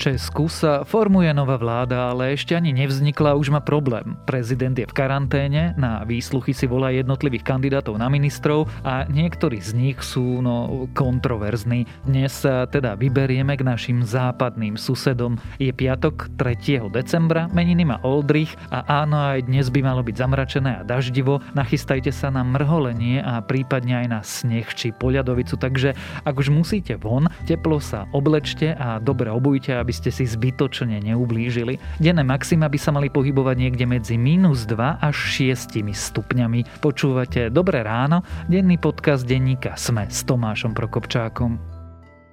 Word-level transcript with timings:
Česku 0.00 0.48
sa 0.48 0.80
formuje 0.88 1.28
nová 1.36 1.60
vláda, 1.60 2.08
ale 2.08 2.32
ešte 2.32 2.56
ani 2.56 2.72
nevznikla, 2.72 3.36
už 3.36 3.52
má 3.52 3.60
problém. 3.60 4.16
Prezident 4.24 4.72
je 4.72 4.88
v 4.88 4.96
karanténe, 4.96 5.76
na 5.76 6.08
výsluchy 6.08 6.56
si 6.56 6.64
volá 6.64 6.88
jednotlivých 6.88 7.44
kandidátov 7.44 8.00
na 8.00 8.08
ministrov 8.08 8.64
a 8.80 9.04
niektorí 9.04 9.60
z 9.60 9.76
nich 9.76 10.00
sú 10.00 10.40
no, 10.40 10.88
kontroverzní. 10.96 11.84
Dnes 12.08 12.32
sa 12.32 12.64
teda 12.64 12.96
vyberieme 12.96 13.52
k 13.60 13.66
našim 13.68 14.00
západným 14.00 14.80
susedom. 14.80 15.36
Je 15.60 15.68
piatok 15.68 16.32
3. 16.40 16.88
decembra, 16.88 17.52
meniny 17.52 17.84
má 17.84 18.00
Oldrich 18.00 18.56
a 18.72 19.04
áno, 19.04 19.20
aj 19.20 19.52
dnes 19.52 19.68
by 19.68 19.84
malo 19.84 20.00
byť 20.00 20.16
zamračené 20.16 20.80
a 20.80 20.86
daždivo. 20.88 21.44
Nachystajte 21.52 22.08
sa 22.08 22.32
na 22.32 22.40
mrholenie 22.40 23.20
a 23.20 23.44
prípadne 23.44 24.00
aj 24.00 24.06
na 24.08 24.20
sneh 24.24 24.64
či 24.72 24.96
poľadovicu, 24.96 25.60
takže 25.60 25.92
ak 26.24 26.40
už 26.40 26.48
musíte 26.48 26.96
von, 26.96 27.28
teplo 27.44 27.76
sa 27.84 28.08
oblečte 28.16 28.72
a 28.80 28.96
dobre 28.96 29.28
obujte, 29.28 29.76
aby 29.76 29.89
aby 29.90 30.06
ste 30.06 30.14
si 30.14 30.22
zbytočne 30.22 31.02
neublížili. 31.02 31.74
Denné 31.98 32.22
maxima 32.22 32.70
by 32.70 32.78
sa 32.78 32.94
mali 32.94 33.10
pohybovať 33.10 33.58
niekde 33.58 33.90
medzi 33.90 34.14
minus 34.14 34.62
2 34.62 35.02
až 35.02 35.16
6 35.50 35.82
stupňami. 35.82 36.78
Počúvate 36.78 37.50
Dobré 37.50 37.82
ráno, 37.82 38.22
denný 38.46 38.78
podcast 38.78 39.26
denníka 39.26 39.74
Sme 39.74 40.06
s 40.06 40.22
Tomášom 40.22 40.78
Prokopčákom. 40.78 41.58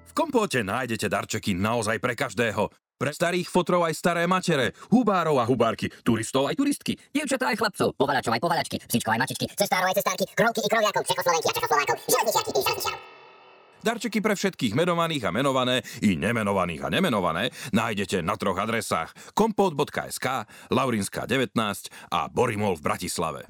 V 0.05 0.11
kompóte 0.13 0.61
nájdete 0.61 1.09
darčeky 1.09 1.57
naozaj 1.57 1.97
pre 1.97 2.13
každého. 2.13 2.69
Pre 2.93 3.09
starých 3.09 3.49
fotrov 3.49 3.89
aj 3.89 3.97
staré 3.97 4.29
mačere, 4.29 4.77
hubárov 4.93 5.41
a 5.41 5.49
hubárky, 5.49 5.89
turistov 6.05 6.53
aj 6.53 6.61
turistky, 6.61 6.93
dievčatá 7.09 7.49
aj 7.49 7.57
chlapcov, 7.57 7.97
povalačov 7.97 8.37
aj 8.37 8.41
povalačky, 8.45 8.77
psičkov 8.85 9.17
aj 9.17 9.21
mačičky, 9.25 9.49
cestárov 9.49 9.89
aj 9.89 9.97
cestárky, 9.97 10.29
krovky 10.37 10.61
i 10.61 10.69
kroviakov, 10.69 11.01
Čechoslovenky 11.09 11.47
a 11.49 11.53
Čechoslovákov, 11.57 11.97
železničiarky 12.05 12.51
i 12.53 12.61
železničiarov. 12.61 13.16
Darčeky 13.87 14.19
pre 14.19 14.35
všetkých 14.35 14.75
menovaných 14.75 15.23
a 15.23 15.31
menované 15.31 15.79
i 16.03 16.19
nemenovaných 16.19 16.83
a 16.83 16.91
nemenované 16.91 17.55
nájdete 17.71 18.19
na 18.19 18.35
troch 18.35 18.59
adresách 18.59 19.15
kompot.sk, 19.31 20.43
Laurinská 20.67 21.23
19 21.23 21.55
a 22.11 22.27
Borimol 22.27 22.75
v 22.75 22.83
Bratislave. 22.83 23.47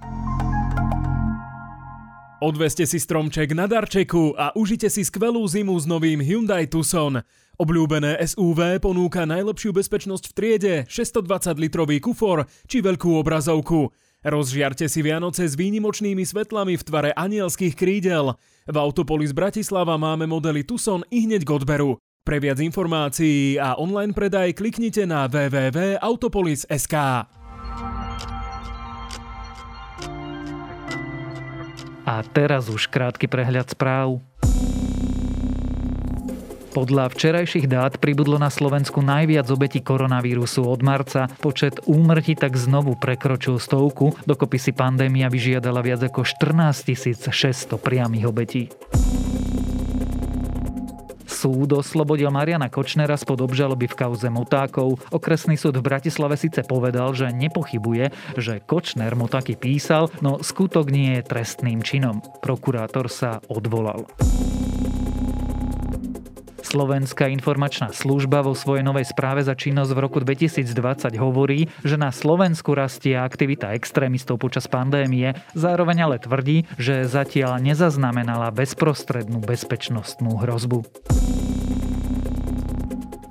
Odveste 2.37 2.85
si 2.85 3.01
stromček 3.01 3.57
na 3.57 3.65
darčeku 3.65 4.37
a 4.37 4.53
užite 4.53 4.93
si 4.93 5.01
skvelú 5.01 5.41
zimu 5.41 5.73
s 5.73 5.89
novým 5.89 6.21
Hyundai 6.21 6.69
Tucson. 6.69 7.25
Obľúbené 7.57 8.21
SUV 8.21 8.77
ponúka 8.77 9.25
najlepšiu 9.25 9.73
bezpečnosť 9.73 10.29
v 10.29 10.33
triede, 10.37 10.73
620-litrový 10.85 11.97
kufor 11.97 12.45
či 12.69 12.85
veľkú 12.85 13.17
obrazovku. 13.25 13.89
Rozžiarte 14.25 14.89
si 14.89 15.05
Vianoce 15.05 15.45
s 15.45 15.53
výnimočnými 15.53 16.25
svetlami 16.25 16.73
v 16.73 16.83
tvare 16.83 17.11
anielských 17.13 17.77
krídel. 17.77 18.33
V 18.65 18.75
Autopolis 18.75 19.29
Bratislava 19.29 19.93
máme 19.93 20.25
modely 20.25 20.65
Tucson 20.65 21.05
i 21.13 21.29
hneď 21.29 21.45
k 21.45 21.53
odberu. 21.53 22.01
Pre 22.25 22.37
viac 22.41 22.57
informácií 22.57 23.61
a 23.61 23.77
online 23.77 24.17
predaj 24.17 24.57
kliknite 24.57 25.05
na 25.05 25.29
www.autopolis.sk. 25.29 26.95
A 32.07 32.15
teraz 32.33 32.73
už 32.73 32.89
krátky 32.89 33.29
prehľad 33.29 33.69
správ. 33.69 34.17
Podľa 36.77 37.09
včerajších 37.09 37.65
dát 37.65 37.97
pribudlo 37.97 38.37
na 38.37 38.53
Slovensku 38.53 39.01
najviac 39.01 39.49
obetí 39.49 39.81
koronavírusu 39.81 40.61
od 40.61 40.85
marca. 40.85 41.25
Počet 41.41 41.81
úmrtí 41.89 42.37
tak 42.37 42.53
znovu 42.53 42.93
prekročil 42.93 43.57
stovku. 43.57 44.13
Dokopy 44.29 44.61
si 44.61 44.77
pandémia 44.77 45.25
vyžiadala 45.25 45.81
viac 45.81 46.05
ako 46.05 46.21
14 46.21 47.33
600 47.33 47.81
priamých 47.81 48.29
obetí. 48.29 48.69
Súd 51.25 51.73
oslobodil 51.73 52.29
Mariana 52.29 52.69
Kočnera 52.69 53.17
spod 53.17 53.41
obžaloby 53.41 53.89
v 53.89 53.97
kauze 53.97 54.29
motákov. 54.29 55.01
Okresný 55.09 55.57
súd 55.57 55.81
v 55.81 55.85
Bratislave 55.89 56.37
síce 56.37 56.61
povedal, 56.61 57.09
že 57.17 57.33
nepochybuje, 57.33 58.37
že 58.37 58.61
Kočner 58.61 59.17
motáky 59.17 59.57
písal, 59.57 60.13
no 60.21 60.37
skutok 60.45 60.93
nie 60.93 61.17
je 61.17 61.25
trestným 61.25 61.81
činom. 61.81 62.21
Prokurátor 62.45 63.09
sa 63.09 63.41
odvolal. 63.49 64.05
Slovenská 66.67 67.31
informačná 67.31 67.95
služba 67.95 68.43
vo 68.43 68.51
svojej 68.51 68.83
novej 68.83 69.07
správe 69.07 69.39
za 69.39 69.55
činnosť 69.55 69.87
v 69.95 70.03
roku 70.03 70.19
2020 70.19 71.15
hovorí, 71.15 71.71
že 71.87 71.95
na 71.95 72.11
Slovensku 72.11 72.75
rastie 72.75 73.15
aktivita 73.15 73.71
extrémistov 73.71 74.35
počas 74.43 74.67
pandémie, 74.67 75.31
zároveň 75.55 76.11
ale 76.11 76.17
tvrdí, 76.19 76.67
že 76.75 77.07
zatiaľ 77.07 77.63
nezaznamenala 77.63 78.51
bezprostrednú 78.51 79.39
bezpečnostnú 79.39 80.43
hrozbu. 80.43 80.83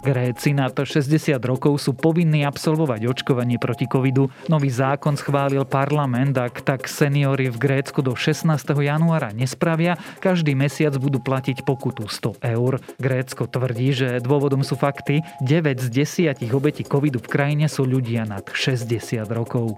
Gréci 0.07 0.55
na 0.55 0.71
to 0.71 0.87
60 0.87 1.35
rokov 1.43 1.83
sú 1.83 1.91
povinní 1.91 2.47
absolvovať 2.47 3.11
očkovanie 3.11 3.59
proti 3.59 3.91
covidu. 3.91 4.31
Nový 4.47 4.71
zákon 4.71 5.19
schválil 5.19 5.67
parlament, 5.67 6.39
ak 6.39 6.63
tak 6.63 6.87
seniory 6.87 7.51
v 7.51 7.59
Grécku 7.59 8.07
do 8.07 8.15
16. 8.15 8.47
januára 8.87 9.35
nespravia, 9.35 9.99
každý 10.23 10.55
mesiac 10.55 10.95
budú 10.95 11.19
platiť 11.19 11.67
pokutu 11.67 12.07
100 12.07 12.39
eur. 12.39 12.79
Grécko 13.03 13.51
tvrdí, 13.51 13.91
že 13.91 14.23
dôvodom 14.23 14.63
sú 14.63 14.79
fakty, 14.79 15.27
9 15.43 15.83
z 15.83 15.89
10 16.39 16.55
obetí 16.55 16.87
covidu 16.87 17.19
v 17.19 17.27
krajine 17.27 17.67
sú 17.67 17.83
ľudia 17.83 18.23
nad 18.31 18.47
60 18.47 19.27
rokov. 19.35 19.75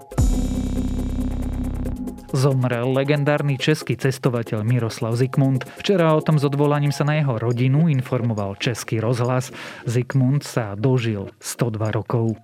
Zomrel 2.28 2.92
legendárny 2.92 3.56
český 3.56 3.96
cestovateľ 3.96 4.60
Miroslav 4.60 5.16
Zikmund. 5.16 5.64
Včera 5.80 6.12
o 6.12 6.20
tom 6.20 6.36
s 6.36 6.44
odvolaním 6.44 6.92
sa 6.92 7.08
na 7.08 7.16
jeho 7.16 7.40
rodinu 7.40 7.88
informoval 7.88 8.60
Český 8.60 9.00
rozhlas. 9.00 9.48
Zikmund 9.88 10.44
sa 10.44 10.76
dožil 10.76 11.32
102 11.40 11.96
rokov. 11.96 12.36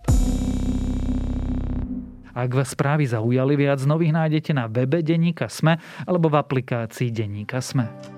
Ak 2.35 2.51
vás 2.51 2.73
správy 2.73 3.07
zaujali, 3.07 3.55
viac 3.61 3.79
nových 3.85 4.17
nájdete 4.17 4.57
na 4.57 4.67
webe 4.67 5.05
Deníka 5.05 5.53
Sme 5.53 5.77
alebo 6.09 6.33
v 6.33 6.41
aplikácii 6.41 7.13
Deníka 7.13 7.61
Sme. 7.61 8.14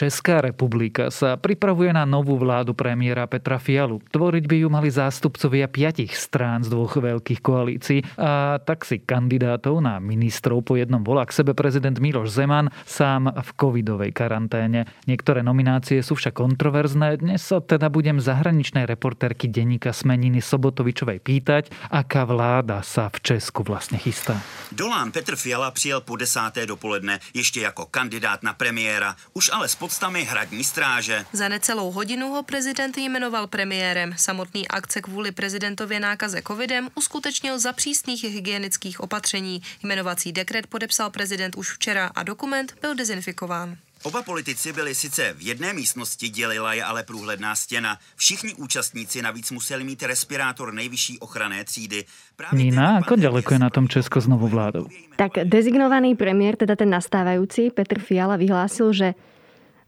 Česká 0.00 0.40
republika 0.40 1.12
sa 1.12 1.36
pripravuje 1.36 1.92
na 1.92 2.08
novú 2.08 2.40
vládu 2.40 2.72
premiéra 2.72 3.28
Petra 3.28 3.60
Fialu. 3.60 4.00
Tvoriť 4.08 4.44
by 4.48 4.56
ju 4.64 4.68
mali 4.72 4.88
zástupcovia 4.88 5.68
piatich 5.68 6.16
strán 6.16 6.64
z 6.64 6.72
dvoch 6.72 6.96
veľkých 6.96 7.44
koalícií 7.44 8.16
a 8.16 8.56
tak 8.64 8.88
si 8.88 9.04
kandidátov 9.04 9.76
na 9.84 10.00
ministrov 10.00 10.64
po 10.64 10.80
jednom 10.80 11.04
volá 11.04 11.28
k 11.28 11.36
sebe 11.36 11.52
prezident 11.52 12.00
Miloš 12.00 12.32
Zeman 12.32 12.72
sám 12.88 13.28
v 13.28 13.50
covidovej 13.60 14.16
karanténe. 14.16 14.88
Niektoré 15.04 15.44
nominácie 15.44 16.00
sú 16.00 16.16
však 16.16 16.32
kontroverzné. 16.32 17.20
Dnes 17.20 17.44
sa 17.44 17.60
teda 17.60 17.92
budem 17.92 18.24
zahraničnej 18.24 18.88
reportérky 18.88 19.52
denníka 19.52 19.92
Smeniny 19.92 20.40
Sobotovičovej 20.40 21.20
pýtať, 21.20 21.76
aká 21.92 22.24
vláda 22.24 22.80
sa 22.80 23.12
v 23.12 23.20
Česku 23.20 23.68
vlastne 23.68 24.00
chystá. 24.00 24.40
Dolán 24.72 25.12
Petr 25.12 25.36
Fiala 25.36 25.68
přijel 25.68 26.00
po 26.00 26.16
desáté 26.16 26.64
dopoledne 26.64 27.20
ještě 27.36 27.60
jako 27.60 27.92
kandidát 27.92 28.40
na 28.40 28.56
premiéra. 28.56 29.12
Už 29.36 29.52
ale 29.52 29.68
spod 29.68 29.89
podstami 29.90 30.24
hradní 30.24 30.64
stráže. 30.64 31.24
Za 31.32 31.48
necelou 31.48 31.90
hodinu 31.90 32.28
ho 32.28 32.42
prezident 32.42 32.98
jmenoval 32.98 33.46
premiérem. 33.46 34.14
Samotný 34.16 34.68
akce 34.68 35.00
kvůli 35.00 35.32
prezidentově 35.32 36.00
nákaze 36.00 36.42
covidem 36.46 36.88
uskutečnil 36.94 37.58
za 37.58 37.72
přísných 37.72 38.24
hygienických 38.24 39.00
opatření. 39.00 39.62
Jmenovací 39.82 40.32
dekret 40.32 40.66
podepsal 40.66 41.10
prezident 41.10 41.56
už 41.56 41.72
včera 41.72 42.10
a 42.14 42.22
dokument 42.22 42.74
byl 42.80 42.94
dezinfikován. 42.94 43.76
Oba 44.02 44.22
politici 44.22 44.72
byli 44.72 44.94
sice 44.94 45.34
v 45.38 45.46
jedné 45.46 45.72
místnosti, 45.72 46.28
dělila 46.28 46.74
je 46.74 46.84
ale 46.84 47.02
průhledná 47.02 47.56
stěna. 47.56 47.98
Všichni 48.16 48.54
účastníci 48.54 49.22
navíc 49.22 49.50
museli 49.50 49.84
mít 49.84 50.02
respirátor 50.02 50.72
nejvyšší 50.72 51.18
ochranné 51.18 51.64
třídy. 51.64 52.04
Právě 52.36 52.64
Nina, 52.64 52.96
ako 52.96 53.16
ďaleko 53.16 53.54
je 53.54 53.58
na 53.58 53.70
tom 53.70 53.88
Česko 53.88 54.20
s 54.20 54.26
novou 54.26 54.48
vládou? 54.48 54.86
Tak 55.16 55.32
dezignovaný 55.44 56.16
premiér, 56.16 56.56
teda 56.56 56.76
ten 56.76 56.90
nastávajúci, 56.90 57.70
Petr 57.70 57.98
Fiala, 57.98 58.36
vyhlásil, 58.36 58.92
že 58.92 59.14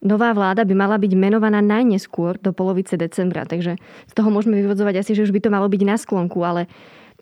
nová 0.02 0.34
vláda 0.34 0.66
by 0.66 0.74
mala 0.74 0.98
byť 0.98 1.12
menovaná 1.14 1.62
najneskôr 1.62 2.36
do 2.42 2.50
polovice 2.50 2.98
decembra. 2.98 3.46
Takže 3.46 3.78
z 3.80 4.12
toho 4.12 4.28
môžeme 4.28 4.58
vyvodzovať 4.58 4.94
asi, 5.00 5.14
že 5.14 5.24
už 5.24 5.32
by 5.32 5.40
to 5.46 5.54
malo 5.54 5.70
byť 5.70 5.82
na 5.86 5.96
sklonku, 5.96 6.42
ale 6.42 6.66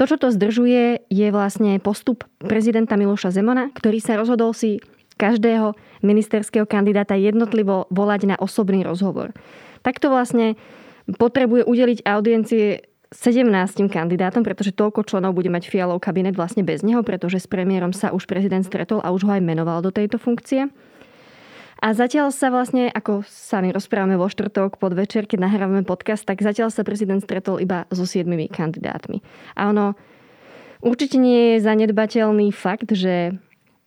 to, 0.01 0.09
čo 0.09 0.17
to 0.17 0.33
zdržuje, 0.33 1.05
je 1.13 1.29
vlastne 1.29 1.77
postup 1.77 2.25
prezidenta 2.41 2.97
Miloša 2.97 3.37
Zemona, 3.37 3.69
ktorý 3.77 4.01
sa 4.01 4.17
rozhodol 4.17 4.57
si 4.57 4.81
každého 5.21 5.77
ministerského 6.01 6.65
kandidáta 6.65 7.13
jednotlivo 7.21 7.85
volať 7.93 8.33
na 8.33 8.37
osobný 8.41 8.81
rozhovor. 8.81 9.37
Takto 9.85 10.09
vlastne 10.09 10.57
potrebuje 11.05 11.69
udeliť 11.69 12.09
audiencie 12.09 12.89
17 13.13 13.91
kandidátom, 13.91 14.41
pretože 14.47 14.73
toľko 14.73 15.05
členov 15.05 15.37
bude 15.37 15.51
mať 15.53 15.69
Fialov 15.69 16.01
kabinet 16.01 16.39
vlastne 16.39 16.63
bez 16.63 16.81
neho, 16.87 17.05
pretože 17.05 17.43
s 17.43 17.51
premiérom 17.51 17.93
sa 17.93 18.15
už 18.15 18.25
prezident 18.25 18.63
stretol 18.63 19.03
a 19.05 19.13
už 19.13 19.29
ho 19.29 19.35
aj 19.35 19.43
menoval 19.43 19.83
do 19.83 19.91
tejto 19.93 20.17
funkcie. 20.17 20.71
A 21.81 21.97
zatiaľ 21.97 22.29
sa 22.29 22.53
vlastne, 22.53 22.93
ako 22.93 23.25
sa 23.25 23.65
my 23.65 23.73
rozprávame 23.73 24.21
vo 24.21 24.29
štvrtok 24.29 24.77
podvečer, 24.77 25.25
keď 25.25 25.49
nahrávame 25.49 25.81
podcast, 25.81 26.29
tak 26.29 26.45
zatiaľ 26.45 26.69
sa 26.69 26.85
prezident 26.85 27.25
stretol 27.25 27.57
iba 27.57 27.89
so 27.89 28.05
siedmimi 28.05 28.53
kandidátmi. 28.53 29.25
A 29.57 29.73
ono 29.73 29.97
určite 30.85 31.17
nie 31.17 31.57
je 31.57 31.65
zanedbateľný 31.65 32.53
fakt, 32.53 32.93
že 32.93 33.33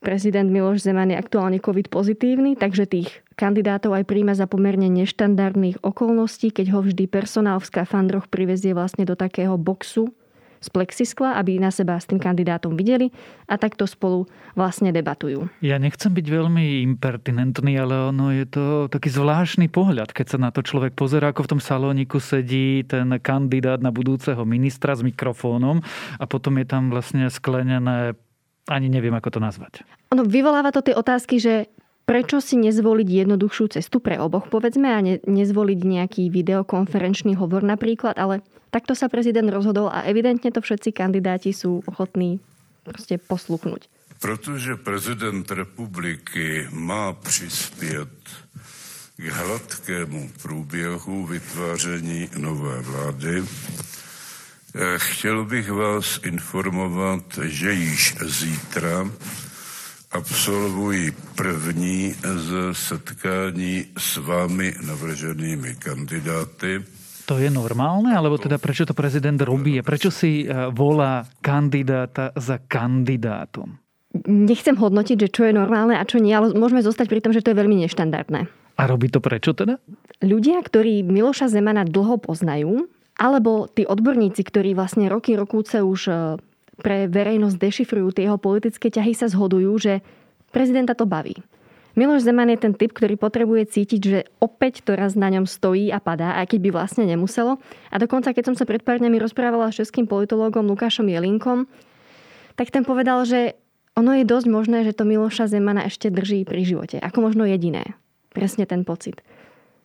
prezident 0.02 0.50
Miloš 0.50 0.82
Zeman 0.82 1.14
je 1.14 1.22
aktuálne 1.22 1.62
COVID 1.62 1.94
pozitívny, 1.94 2.58
takže 2.58 2.90
tých 2.90 3.22
kandidátov 3.38 3.94
aj 3.94 4.10
príjma 4.10 4.34
za 4.34 4.50
pomerne 4.50 4.90
neštandardných 4.90 5.86
okolností, 5.86 6.50
keď 6.50 6.74
ho 6.74 6.80
vždy 6.82 7.06
personál 7.06 7.62
v 7.62 7.70
skafandroch 7.70 8.26
privezie 8.26 8.74
vlastne 8.74 9.06
do 9.06 9.14
takého 9.14 9.54
boxu 9.56 10.10
z 10.64 10.70
plexiskla, 10.72 11.36
aby 11.36 11.60
na 11.60 11.76
seba 11.76 12.00
s 12.00 12.08
tým 12.08 12.24
kandidátom 12.24 12.80
videli 12.80 13.12
a 13.52 13.60
takto 13.60 13.84
spolu 13.84 14.24
vlastne 14.56 14.96
debatujú. 14.96 15.52
Ja 15.60 15.76
nechcem 15.76 16.16
byť 16.16 16.24
veľmi 16.24 16.88
impertinentný, 16.88 17.76
ale 17.76 18.16
ono 18.16 18.32
je 18.32 18.48
to 18.48 18.64
taký 18.88 19.12
zvláštny 19.12 19.68
pohľad, 19.68 20.16
keď 20.16 20.26
sa 20.26 20.38
na 20.40 20.56
to 20.56 20.64
človek 20.64 20.96
pozerá, 20.96 21.36
ako 21.36 21.44
v 21.44 21.52
tom 21.58 21.62
salóniku 21.62 22.24
sedí 22.24 22.88
ten 22.88 23.12
kandidát 23.20 23.84
na 23.84 23.92
budúceho 23.92 24.48
ministra 24.48 24.96
s 24.96 25.04
mikrofónom 25.04 25.84
a 26.16 26.24
potom 26.24 26.56
je 26.64 26.66
tam 26.66 26.88
vlastne 26.88 27.28
sklenené 27.28 28.16
ani 28.72 28.88
neviem, 28.88 29.12
ako 29.12 29.36
to 29.36 29.40
nazvať. 29.44 29.84
Ono 30.16 30.24
vyvoláva 30.24 30.72
to 30.72 30.80
tie 30.80 30.96
otázky, 30.96 31.36
že 31.36 31.68
prečo 32.04 32.44
si 32.44 32.60
nezvoliť 32.60 33.08
jednoduchšiu 33.08 33.80
cestu 33.80 34.04
pre 34.04 34.20
oboch, 34.20 34.52
povedzme, 34.52 34.88
a 34.92 35.00
ne, 35.00 35.16
nezvoliť 35.24 35.80
nejaký 35.80 36.24
videokonferenčný 36.30 37.40
hovor 37.40 37.64
napríklad, 37.64 38.20
ale 38.20 38.44
Takto 38.74 38.98
sa 38.98 39.06
prezident 39.06 39.46
rozhodol 39.54 39.94
a 39.94 40.02
evidentne 40.10 40.50
to 40.50 40.58
všetci 40.58 40.98
kandidáti 40.98 41.54
sú 41.54 41.86
ochotní 41.86 42.42
proste 42.82 43.22
posluchnúť. 43.22 43.86
Protože 44.18 44.82
prezident 44.82 45.46
republiky 45.52 46.68
má 46.74 47.14
přispět 47.14 48.10
k 49.18 49.24
hladkému 49.30 50.32
průběhu 50.42 51.26
vytváření 51.26 52.30
nové 52.38 52.82
vlády, 52.82 53.44
eh, 53.44 54.98
chtěl 54.98 55.46
bych 55.46 55.72
vás 55.72 56.20
informovat, 56.26 57.40
že 57.46 57.72
již 57.74 58.16
zítra 58.26 59.06
absolvuji 60.14 61.12
první 61.36 62.16
z 62.24 62.50
setkání 62.74 63.86
s 63.98 64.18
vámi 64.18 64.74
navrženými 64.86 65.76
kandidáty 65.76 66.84
to 67.24 67.40
je 67.40 67.48
normálne? 67.48 68.12
Alebo 68.12 68.36
teda 68.36 68.60
prečo 68.60 68.84
to 68.84 68.92
prezident 68.92 69.40
robí? 69.40 69.80
A 69.80 69.84
prečo 69.88 70.12
si 70.12 70.44
e, 70.44 70.68
volá 70.76 71.24
kandidáta 71.40 72.36
za 72.36 72.60
kandidátom? 72.60 73.80
Nechcem 74.28 74.76
hodnotiť, 74.76 75.18
že 75.18 75.30
čo 75.32 75.48
je 75.48 75.56
normálne 75.56 75.96
a 75.96 76.04
čo 76.04 76.20
nie, 76.20 76.36
ale 76.36 76.52
môžeme 76.52 76.84
zostať 76.84 77.08
pri 77.08 77.24
tom, 77.24 77.32
že 77.32 77.40
to 77.40 77.56
je 77.56 77.60
veľmi 77.64 77.80
neštandardné. 77.88 78.40
A 78.76 78.82
robí 78.84 79.08
to 79.08 79.24
prečo 79.24 79.56
teda? 79.56 79.80
Ľudia, 80.20 80.60
ktorí 80.62 81.08
Miloša 81.08 81.48
Zemana 81.48 81.88
dlho 81.88 82.20
poznajú, 82.20 82.92
alebo 83.16 83.72
tí 83.72 83.88
odborníci, 83.88 84.44
ktorí 84.44 84.76
vlastne 84.76 85.08
roky, 85.08 85.40
rokúce 85.40 85.80
už 85.80 86.02
e, 86.12 86.14
pre 86.82 87.06
verejnosť 87.06 87.58
dešifrujú 87.60 88.16
tie 88.16 88.26
jeho 88.30 88.40
politické 88.42 88.90
ťahy, 88.90 89.14
sa 89.14 89.30
zhodujú, 89.30 89.72
že 89.78 89.94
prezidenta 90.50 90.98
to 90.98 91.06
baví. 91.06 91.38
Miloš 91.94 92.26
Zeman 92.26 92.50
je 92.50 92.58
ten 92.58 92.74
typ, 92.74 92.90
ktorý 92.90 93.22
potrebuje 93.22 93.70
cítiť, 93.70 94.02
že 94.02 94.20
opäť 94.42 94.82
to 94.82 94.98
raz 94.98 95.14
na 95.14 95.30
ňom 95.30 95.46
stojí 95.46 95.94
a 95.94 96.02
padá, 96.02 96.34
aj 96.42 96.50
keď 96.50 96.60
by 96.66 96.70
vlastne 96.74 97.06
nemuselo. 97.06 97.62
A 97.94 98.02
dokonca, 98.02 98.34
keď 98.34 98.50
som 98.50 98.56
sa 98.58 98.66
pred 98.66 98.82
pár 98.82 98.98
dňami 98.98 99.22
rozprávala 99.22 99.70
s 99.70 99.78
českým 99.78 100.10
politológom 100.10 100.66
Lukášom 100.66 101.06
Jelinkom, 101.06 101.70
tak 102.58 102.74
ten 102.74 102.82
povedal, 102.82 103.22
že 103.30 103.54
ono 103.94 104.18
je 104.18 104.26
dosť 104.26 104.48
možné, 104.50 104.78
že 104.90 104.98
to 104.98 105.06
Miloša 105.06 105.46
Zemana 105.46 105.86
ešte 105.86 106.10
drží 106.10 106.50
pri 106.50 106.66
živote. 106.66 106.98
Ako 106.98 107.22
možno 107.22 107.46
jediné. 107.46 107.94
Presne 108.34 108.66
ten 108.66 108.82
pocit. 108.82 109.22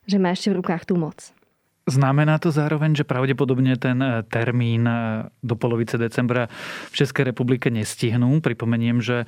Že 0.08 0.16
má 0.16 0.32
ešte 0.32 0.48
v 0.48 0.64
rukách 0.64 0.88
tú 0.88 0.96
moc. 0.96 1.36
Znamená 1.88 2.36
to 2.36 2.52
zároveň, 2.52 3.00
že 3.00 3.08
pravdepodobne 3.08 3.80
ten 3.80 3.98
e, 3.98 4.22
termín 4.28 4.84
e, 4.84 5.26
do 5.40 5.56
polovice 5.56 5.96
decembra 5.96 6.52
v 6.92 6.94
Českej 6.94 7.32
republike 7.32 7.72
nestihnú. 7.72 8.44
Pripomeniem, 8.44 9.00
že 9.00 9.24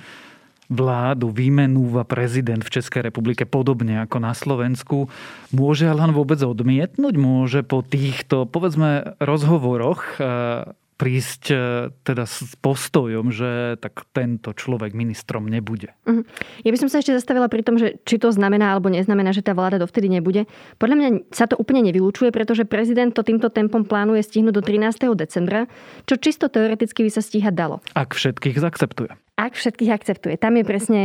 vládu 0.70 1.34
vymenúva 1.34 2.06
prezident 2.06 2.62
v 2.62 2.72
Českej 2.78 3.10
republike 3.10 3.42
podobne 3.42 4.06
ako 4.06 4.22
na 4.22 4.32
Slovensku. 4.32 5.10
Môže 5.50 5.90
Alan 5.90 6.14
vôbec 6.14 6.38
odmietnúť? 6.38 7.14
Môže 7.18 7.60
po 7.66 7.82
týchto, 7.82 8.46
povedzme, 8.46 9.18
rozhovoroch 9.18 10.22
eh, 10.22 10.70
prísť 11.00 11.42
e, 11.48 11.56
teda 12.04 12.28
s 12.28 12.44
postojom, 12.60 13.32
že 13.32 13.80
tak 13.80 14.04
tento 14.12 14.52
človek 14.52 14.92
ministrom 14.92 15.48
nebude. 15.48 15.96
Uh-huh. 16.04 16.20
Ja 16.60 16.68
by 16.68 16.76
som 16.76 16.92
sa 16.92 17.00
ešte 17.00 17.16
zastavila 17.16 17.48
pri 17.48 17.64
tom, 17.64 17.80
že 17.80 17.96
či 18.04 18.20
to 18.20 18.28
znamená 18.28 18.76
alebo 18.76 18.92
neznamená, 18.92 19.32
že 19.32 19.40
tá 19.40 19.56
vláda 19.56 19.80
dovtedy 19.80 20.12
nebude. 20.12 20.44
Podľa 20.76 20.96
mňa 21.00 21.08
sa 21.32 21.48
to 21.48 21.56
úplne 21.56 21.88
nevylúčuje, 21.88 22.28
pretože 22.28 22.68
prezident 22.68 23.16
to 23.16 23.24
týmto 23.24 23.48
tempom 23.48 23.88
plánuje 23.88 24.28
stihnúť 24.28 24.60
do 24.60 24.60
13. 24.60 25.16
decembra, 25.16 25.64
čo 26.04 26.20
čisto 26.20 26.52
teoreticky 26.52 27.08
by 27.08 27.10
sa 27.16 27.24
stíhať 27.24 27.56
dalo. 27.56 27.80
Ak 27.96 28.12
všetkých 28.12 28.60
zakceptuje. 28.60 29.16
Ak 29.40 29.56
všetkých 29.56 29.90
akceptuje. 29.96 30.36
Tam 30.36 30.52
je 30.60 30.68
presne 30.68 31.02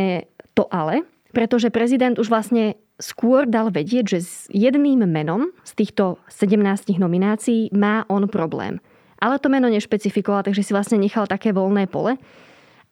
to 0.59 0.67
ale, 0.67 1.07
pretože 1.31 1.71
prezident 1.71 2.19
už 2.19 2.27
vlastne 2.27 2.75
skôr 2.99 3.47
dal 3.47 3.71
vedieť, 3.71 4.05
že 4.11 4.19
s 4.19 4.33
jedným 4.51 5.07
menom 5.07 5.55
z 5.63 5.71
týchto 5.79 6.19
17 6.27 6.99
nominácií 6.99 7.71
má 7.71 8.03
on 8.11 8.27
problém 8.27 8.83
ale 9.19 9.39
to 9.39 9.47
meno 9.47 9.71
nešpecifikoval, 9.71 10.43
takže 10.43 10.63
si 10.63 10.71
vlastne 10.75 10.99
nechal 10.99 11.25
také 11.25 11.55
voľné 11.55 11.87
pole. 11.87 12.19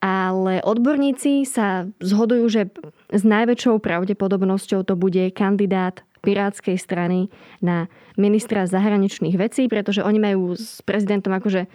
Ale 0.04 0.60
odborníci 0.60 1.48
sa 1.48 1.88
zhodujú, 2.04 2.46
že 2.52 2.62
s 3.08 3.24
najväčšou 3.24 3.80
pravdepodobnosťou 3.80 4.84
to 4.84 5.00
bude 5.00 5.32
kandidát 5.32 6.04
Pirátskej 6.24 6.80
strany 6.80 7.28
na 7.60 7.92
ministra 8.16 8.64
zahraničných 8.64 9.36
vecí, 9.36 9.68
pretože 9.68 10.00
oni 10.04 10.20
majú 10.24 10.56
s 10.56 10.80
prezidentom 10.88 11.36
akože 11.36 11.68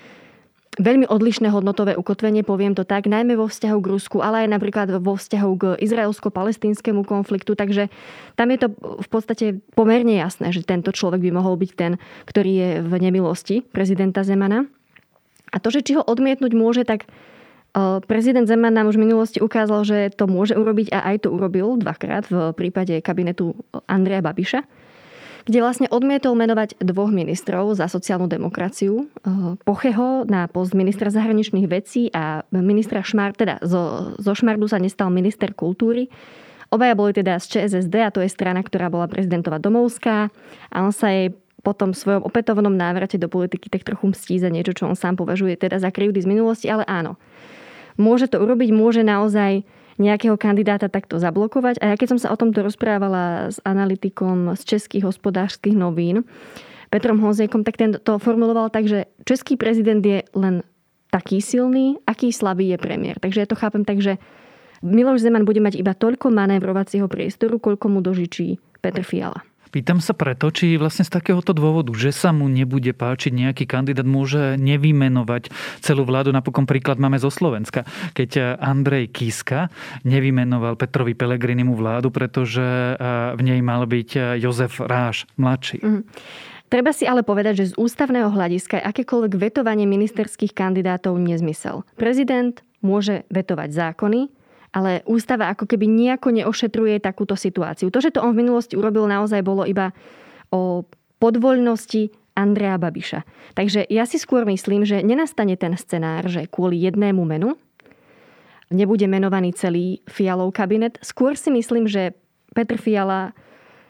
veľmi 0.78 1.10
odlišné 1.10 1.50
hodnotové 1.50 1.98
ukotvenie, 1.98 2.46
poviem 2.46 2.72
to 2.72 2.86
tak, 2.86 3.10
najmä 3.10 3.34
vo 3.34 3.50
vzťahu 3.50 3.78
k 3.82 3.90
Rusku, 3.90 4.16
ale 4.22 4.46
aj 4.46 4.48
napríklad 4.54 4.88
vo 5.02 5.19
vzťahu 5.19 5.50
k 5.58 5.64
izraelsko-palestínskému 5.82 7.02
konfliktu. 7.02 7.58
Takže 7.58 7.90
tam 8.38 8.48
je 8.54 8.58
to 8.62 8.69
v 8.78 9.08
podstate 9.10 9.46
pomerne 9.75 10.14
jasné, 10.14 10.54
že 10.54 10.62
tento 10.62 10.94
človek 10.94 11.19
by 11.19 11.30
mohol 11.34 11.58
byť 11.58 11.70
ten, 11.75 11.92
ktorý 12.25 12.52
je 12.54 12.70
v 12.86 12.92
nemilosti 13.02 13.66
prezidenta 13.66 14.22
Zemana. 14.22 14.70
A 15.50 15.58
to, 15.58 15.75
že 15.75 15.82
či 15.82 15.98
ho 15.98 16.02
odmietnúť 16.06 16.52
môže, 16.54 16.82
tak 16.86 17.04
e, 17.04 17.08
prezident 18.04 18.46
Zeman 18.46 18.76
nám 18.76 18.92
už 18.92 19.00
v 19.00 19.04
minulosti 19.08 19.40
ukázal, 19.42 19.82
že 19.82 19.98
to 20.14 20.30
môže 20.30 20.54
urobiť 20.54 20.92
a 20.94 21.12
aj 21.14 21.26
to 21.26 21.28
urobil 21.32 21.80
dvakrát 21.80 22.28
v 22.28 22.52
prípade 22.54 23.00
kabinetu 23.00 23.56
Andreja 23.88 24.20
Babiša 24.20 24.88
kde 25.49 25.65
vlastne 25.65 25.89
odmietol 25.89 26.37
menovať 26.37 26.77
dvoch 26.85 27.09
ministrov 27.09 27.73
za 27.73 27.89
sociálnu 27.89 28.29
demokraciu. 28.29 29.09
Eh, 29.25 29.56
Pocheho 29.65 30.29
na 30.29 30.45
post 30.45 30.77
ministra 30.77 31.09
zahraničných 31.09 31.65
vecí 31.65 32.12
a 32.12 32.45
ministra 32.53 33.00
Šmar, 33.00 33.33
teda 33.33 33.64
zo, 33.64 34.12
zo 34.21 34.33
Šmardu 34.37 34.69
sa 34.69 34.76
nestal 34.76 35.09
minister 35.09 35.57
kultúry. 35.57 36.12
Obaja 36.69 36.93
boli 36.93 37.17
teda 37.17 37.40
z 37.40 37.49
ČSSD 37.49 37.95
a 38.05 38.12
to 38.12 38.21
je 38.21 38.28
strana, 38.28 38.61
ktorá 38.61 38.93
bola 38.93 39.09
prezidentová 39.09 39.57
domovská 39.57 40.28
a 40.69 40.76
on 40.85 40.93
sa 40.93 41.09
jej 41.09 41.33
po 41.64 41.73
tom 41.73 41.97
svojom 41.97 42.23
opätovnom 42.28 42.76
návrate 42.76 43.17
do 43.17 43.26
politiky 43.26 43.73
tak 43.73 43.88
trochu 43.88 44.12
mstí 44.12 44.37
za 44.37 44.52
niečo, 44.52 44.76
čo 44.76 44.85
on 44.85 44.95
sám 44.95 45.17
považuje 45.17 45.57
teda 45.57 45.81
za 45.81 45.88
krivdy 45.88 46.21
z 46.21 46.28
minulosti, 46.28 46.69
ale 46.69 46.85
áno. 46.85 47.17
Môže 47.99 48.31
to 48.31 48.38
urobiť, 48.38 48.71
môže 48.71 49.02
naozaj 49.02 49.67
nejakého 49.99 50.38
kandidáta 50.38 50.87
takto 50.87 51.19
zablokovať. 51.19 51.83
A 51.83 51.93
ja 51.93 51.97
keď 51.99 52.17
som 52.17 52.21
sa 52.23 52.31
o 52.31 52.38
tomto 52.38 52.62
rozprávala 52.62 53.50
s 53.50 53.59
analytikom 53.67 54.55
z 54.55 54.62
českých 54.64 55.11
hospodárskych 55.11 55.75
novín, 55.75 56.25
Petrom 56.88 57.21
Hoziekom, 57.21 57.69
tak 57.69 57.76
ten 57.76 58.00
to 58.00 58.17
formuloval 58.17 58.73
tak, 58.73 58.88
že 58.88 59.12
český 59.28 59.61
prezident 59.61 60.00
je 60.00 60.25
len 60.33 60.64
taký 61.12 61.45
silný, 61.45 62.00
aký 62.09 62.33
slabý 62.33 62.73
je 62.73 62.78
premiér. 62.81 63.21
Takže 63.21 63.45
ja 63.45 63.49
to 63.49 63.61
chápem 63.61 63.85
tak, 63.85 64.00
že 64.00 64.17
Miloš 64.81 65.25
Zeman 65.25 65.45
bude 65.45 65.61
mať 65.61 65.76
iba 65.76 65.93
toľko 65.93 66.33
manévrovacieho 66.33 67.11
priestoru, 67.11 67.61
koľko 67.61 67.87
mu 67.93 68.00
dožičí 68.00 68.57
Petr 68.81 69.05
Fiala. 69.05 69.48
Pýtam 69.68 70.00
sa 70.00 70.16
preto, 70.16 70.48
či 70.48 70.80
vlastne 70.80 71.04
z 71.04 71.12
takéhoto 71.12 71.52
dôvodu, 71.52 71.92
že 71.94 72.12
sa 72.12 72.32
mu 72.32 72.48
nebude 72.48 72.90
páčiť 72.96 73.32
nejaký 73.32 73.64
kandidát, 73.68 74.08
môže 74.08 74.56
nevymenovať 74.56 75.52
celú 75.84 76.08
vládu. 76.08 76.32
Napokon 76.32 76.64
príklad 76.64 76.96
máme 76.96 77.20
zo 77.20 77.28
Slovenska. 77.28 77.84
Keď 78.16 78.60
Andrej 78.60 79.12
Kiska 79.12 79.68
nevymenoval 80.04 80.80
Petrovi 80.80 81.12
Pelegrinimu 81.12 81.76
vládu, 81.76 82.08
pretože 82.08 82.62
eh, 82.62 82.96
v 83.37 83.40
nej 83.44 83.60
mal 83.60 83.84
byť 83.84 84.40
Jozef 84.40 84.80
Ráš 84.80 85.28
mladší. 85.37 85.80
Mm. 85.84 86.02
Treba 86.68 86.92
si 86.92 87.08
ale 87.08 87.25
povedať, 87.25 87.64
že 87.64 87.72
z 87.72 87.75
ústavného 87.80 88.28
hľadiska 88.28 88.76
je 88.76 88.88
akékoľvek 88.92 89.40
vetovanie 89.40 89.88
ministerských 89.88 90.52
kandidátov 90.52 91.16
nezmysel. 91.16 91.80
Prezident 91.96 92.60
môže 92.84 93.25
vetovať 93.32 93.72
zákony, 93.72 94.28
ale 94.72 95.00
ústava 95.08 95.48
ako 95.52 95.64
keby 95.64 95.88
nejako 95.88 96.28
neošetruje 96.34 97.00
takúto 97.00 97.34
situáciu. 97.34 97.88
To, 97.88 97.98
že 98.00 98.12
to 98.12 98.20
on 98.20 98.37
v 98.37 98.44
minulosti 98.44 98.76
urobil, 98.76 99.08
naozaj 99.08 99.40
bolo 99.40 99.64
iba 99.64 99.96
o 100.52 100.84
podvoľnosti 101.18 102.12
Andrea 102.38 102.78
Babiša. 102.78 103.26
Takže 103.58 103.90
ja 103.90 104.06
si 104.06 104.22
skôr 104.22 104.46
myslím, 104.46 104.87
že 104.87 105.02
nenastane 105.02 105.58
ten 105.58 105.75
scenár, 105.75 106.30
že 106.30 106.46
kvôli 106.46 106.78
jednému 106.78 107.26
menu 107.26 107.58
nebude 108.70 109.08
menovaný 109.08 109.56
celý 109.56 110.04
Fialov 110.06 110.52
kabinet. 110.52 111.00
Skôr 111.00 111.34
si 111.34 111.48
myslím, 111.50 111.88
že 111.88 112.14
Petr 112.52 112.76
Fiala 112.76 113.32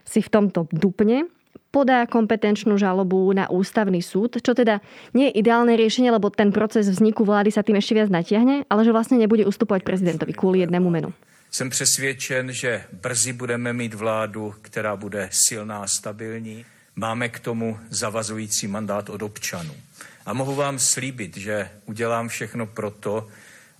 si 0.06 0.24
v 0.24 0.32
tomto 0.32 0.70
dupne, 0.72 1.28
podá 1.68 2.08
kompetenčnú 2.08 2.80
žalobu 2.80 3.28
na 3.36 3.46
ústavný 3.52 4.00
súd, 4.00 4.40
čo 4.40 4.56
teda 4.56 4.80
nie 5.12 5.28
je 5.28 5.44
ideálne 5.44 5.76
riešenie, 5.76 6.08
lebo 6.08 6.32
ten 6.32 6.48
proces 6.52 6.88
vzniku 6.88 7.24
vlády 7.24 7.52
sa 7.52 7.60
tým 7.60 7.76
ešte 7.76 7.96
viac 7.96 8.08
natiahne, 8.08 8.64
ale 8.72 8.80
že 8.84 8.94
vlastne 8.94 9.20
nebude 9.20 9.44
ustupovať 9.44 9.84
prezidentovi 9.84 10.32
kvôli 10.32 10.64
jednému 10.64 10.88
menu. 10.88 11.12
Jsem 11.50 11.70
přesvědčen, 11.70 12.52
že 12.52 12.84
brzy 12.92 13.32
budeme 13.32 13.72
mít 13.72 13.94
vládu, 13.94 14.54
která 14.62 14.96
bude 14.96 15.28
silná 15.32 15.78
a 15.82 15.86
stabilní. 15.86 16.64
Máme 16.96 17.28
k 17.28 17.40
tomu 17.40 17.78
zavazující 17.90 18.66
mandát 18.66 19.10
od 19.10 19.22
občanů. 19.22 19.74
A 20.26 20.32
mohu 20.32 20.54
vám 20.54 20.78
slíbit, 20.78 21.36
že 21.36 21.70
udělám 21.86 22.28
všechno 22.28 22.66
proto, 22.66 23.28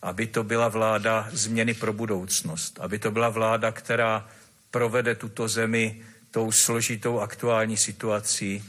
aby 0.03 0.27
to 0.27 0.45
byla 0.45 0.69
vláda 0.69 1.29
změny 1.33 1.75
pro 1.75 1.93
budoucnost. 1.93 2.79
Aby 2.81 2.99
to 2.99 3.11
byla 3.11 3.29
vláda, 3.29 3.73
která 3.73 4.29
provede 4.71 5.15
tuto 5.15 5.49
zemi 5.49 6.01
tou 6.31 6.53
složitou 6.53 7.21
aktuální 7.21 7.77
situací, 7.77 8.65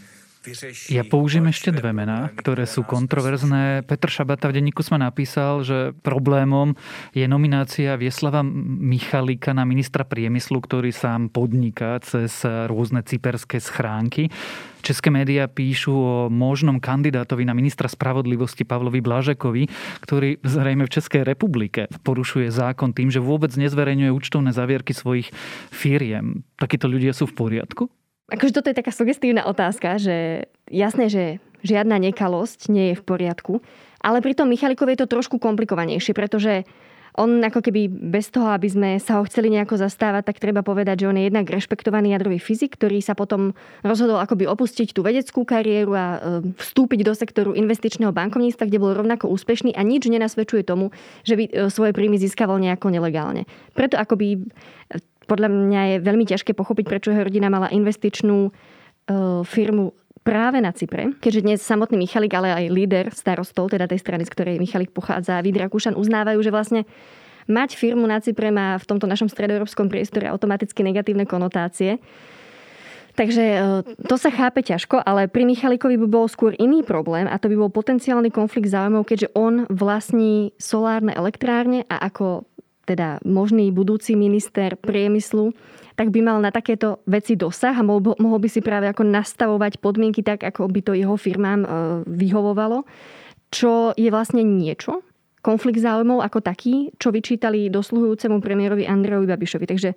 ja 0.87 1.03
použijem 1.03 1.51
ešte 1.51 1.75
dve 1.75 1.91
mená, 1.91 2.31
ktoré 2.31 2.63
sú 2.63 2.87
kontroverzné. 2.87 3.83
Petr 3.83 4.07
Šabata 4.07 4.47
v 4.47 4.55
denníku 4.55 4.79
sme 4.79 4.95
napísal, 4.95 5.67
že 5.67 5.91
problémom 5.99 6.79
je 7.11 7.27
nominácia 7.27 7.99
Vieslava 7.99 8.39
Michalika 8.43 9.51
na 9.51 9.67
ministra 9.67 10.07
priemyslu, 10.07 10.63
ktorý 10.63 10.95
sám 10.95 11.27
podniká 11.27 11.99
cez 11.99 12.47
rôzne 12.47 13.03
cyperské 13.03 13.59
schránky. 13.59 14.31
České 14.79 15.11
médiá 15.11 15.51
píšu 15.51 15.91
o 15.91 16.15
možnom 16.31 16.79
kandidátovi 16.79 17.43
na 17.43 17.51
ministra 17.51 17.91
spravodlivosti 17.91 18.63
Pavlovi 18.63 19.03
Blažekovi, 19.03 19.67
ktorý 20.07 20.39
zrejme 20.39 20.87
v 20.87 20.93
Českej 20.95 21.27
republike 21.27 21.91
porušuje 22.07 22.47
zákon 22.47 22.95
tým, 22.95 23.11
že 23.11 23.19
vôbec 23.19 23.51
nezverejňuje 23.59 24.07
účtovné 24.15 24.55
zavierky 24.55 24.95
svojich 24.95 25.35
firiem. 25.67 26.47
Takíto 26.55 26.87
ľudia 26.87 27.11
sú 27.11 27.27
v 27.27 27.35
poriadku? 27.35 27.91
Akože 28.29 28.55
toto 28.55 28.69
je 28.69 28.79
taká 28.79 28.93
sugestívna 28.93 29.45
otázka, 29.49 29.97
že 29.97 30.49
jasné, 30.69 31.09
že 31.09 31.23
žiadna 31.65 31.99
nekalosť 31.99 32.69
nie 32.71 32.93
je 32.93 32.99
v 32.99 33.05
poriadku, 33.05 33.53
ale 33.99 34.23
pri 34.23 34.37
tom 34.37 34.47
Michalikovi 34.47 34.95
je 34.95 35.01
to 35.03 35.11
trošku 35.19 35.41
komplikovanejšie, 35.41 36.15
pretože 36.15 36.63
on 37.19 37.41
ako 37.43 37.59
keby 37.59 37.89
bez 37.89 38.31
toho, 38.31 38.53
aby 38.55 38.69
sme 38.71 38.89
sa 39.01 39.19
ho 39.19 39.27
chceli 39.27 39.51
nejako 39.51 39.75
zastávať, 39.75 40.31
tak 40.31 40.39
treba 40.39 40.63
povedať, 40.63 41.03
že 41.03 41.09
on 41.11 41.17
je 41.19 41.27
jednak 41.27 41.51
rešpektovaný 41.51 42.15
jadrový 42.15 42.39
fyzik, 42.39 42.79
ktorý 42.79 43.03
sa 43.03 43.11
potom 43.11 43.51
rozhodol 43.83 44.23
akoby 44.23 44.47
opustiť 44.47 44.95
tú 44.95 45.03
vedeckú 45.03 45.43
kariéru 45.43 45.91
a 45.97 46.05
e, 46.05 46.19
vstúpiť 46.55 47.03
do 47.03 47.11
sektoru 47.11 47.51
investičného 47.57 48.15
bankovníctva, 48.15 48.71
kde 48.71 48.79
bol 48.79 48.95
rovnako 48.95 49.27
úspešný 49.35 49.75
a 49.75 49.81
nič 49.83 50.07
nenasvedčuje 50.07 50.63
tomu, 50.63 50.95
že 51.27 51.35
by 51.35 51.43
e, 51.49 51.51
svoje 51.67 51.91
príjmy 51.91 52.15
získaval 52.21 52.55
nejako 52.61 52.87
nelegálne. 52.93 53.43
Preto 53.75 53.99
akoby 53.99 54.39
podľa 55.29 55.53
mňa 55.53 55.81
je 55.85 55.95
veľmi 56.01 56.25
ťažké 56.25 56.57
pochopiť, 56.57 56.85
prečo 56.89 57.13
jeho 57.13 57.21
rodina 57.21 57.53
mala 57.53 57.69
investičnú 57.69 58.49
e, 58.49 58.51
firmu 59.45 59.93
práve 60.25 60.57
na 60.59 60.73
Cypre, 60.73 61.13
keďže 61.21 61.45
dnes 61.45 61.59
samotný 61.61 62.01
Michalik, 62.01 62.33
ale 62.33 62.49
aj 62.51 62.73
líder 62.73 63.05
starostov, 63.13 63.69
teda 63.69 63.85
tej 63.85 64.01
strany, 64.01 64.25
z 64.25 64.33
ktorej 64.33 64.61
Michalik 64.61 64.89
pochádza, 64.89 65.45
Vidra 65.45 65.69
Kušan, 65.69 65.95
uznávajú, 65.95 66.41
že 66.41 66.51
vlastne 66.51 66.81
mať 67.45 67.77
firmu 67.77 68.05
na 68.09 68.19
Cypre 68.19 68.49
má 68.49 68.75
v 68.81 68.87
tomto 68.89 69.05
našom 69.05 69.29
stredoeurópskom 69.29 69.87
priestore 69.87 70.25
automaticky 70.29 70.81
negatívne 70.81 71.29
konotácie. 71.29 72.01
Takže 73.17 73.43
e, 73.43 73.57
to 74.07 74.15
sa 74.15 74.31
chápe 74.31 74.63
ťažko, 74.63 75.01
ale 75.03 75.27
pri 75.27 75.43
Michalikovi 75.43 75.99
by 75.99 76.07
bol 76.07 76.25
skôr 76.31 76.55
iný 76.55 76.87
problém 76.87 77.27
a 77.27 77.35
to 77.35 77.51
by 77.51 77.55
bol 77.57 77.71
potenciálny 77.73 78.31
konflikt 78.31 78.71
záujmov, 78.71 79.03
keďže 79.03 79.33
on 79.35 79.67
vlastní 79.67 80.55
solárne 80.55 81.11
elektrárne 81.11 81.83
a 81.91 81.99
ako 82.07 82.48
teda 82.89 83.21
možný 83.21 83.69
budúci 83.69 84.17
minister 84.17 84.73
priemyslu, 84.73 85.53
tak 85.93 86.09
by 86.09 86.25
mal 86.25 86.41
na 86.41 86.49
takéto 86.49 87.05
veci 87.05 87.37
dosah 87.37 87.77
a 87.77 87.85
mohol, 87.85 88.39
by 88.41 88.49
si 88.49 88.65
práve 88.65 88.89
ako 88.89 89.05
nastavovať 89.05 89.77
podmienky 89.77 90.25
tak, 90.25 90.41
ako 90.41 90.65
by 90.65 90.81
to 90.81 90.97
jeho 90.97 91.13
firmám 91.13 91.61
e, 91.61 91.67
vyhovovalo, 92.09 92.87
čo 93.53 93.93
je 93.93 94.09
vlastne 94.09 94.41
niečo, 94.41 95.05
konflikt 95.45 95.83
záujmov 95.83 96.23
ako 96.23 96.39
taký, 96.41 96.89
čo 96.97 97.13
vyčítali 97.13 97.69
dosluhujúcemu 97.69 98.41
premiérovi 98.41 98.87
Andrejovi 98.87 99.27
Babišovi. 99.27 99.65
Takže 99.67 99.89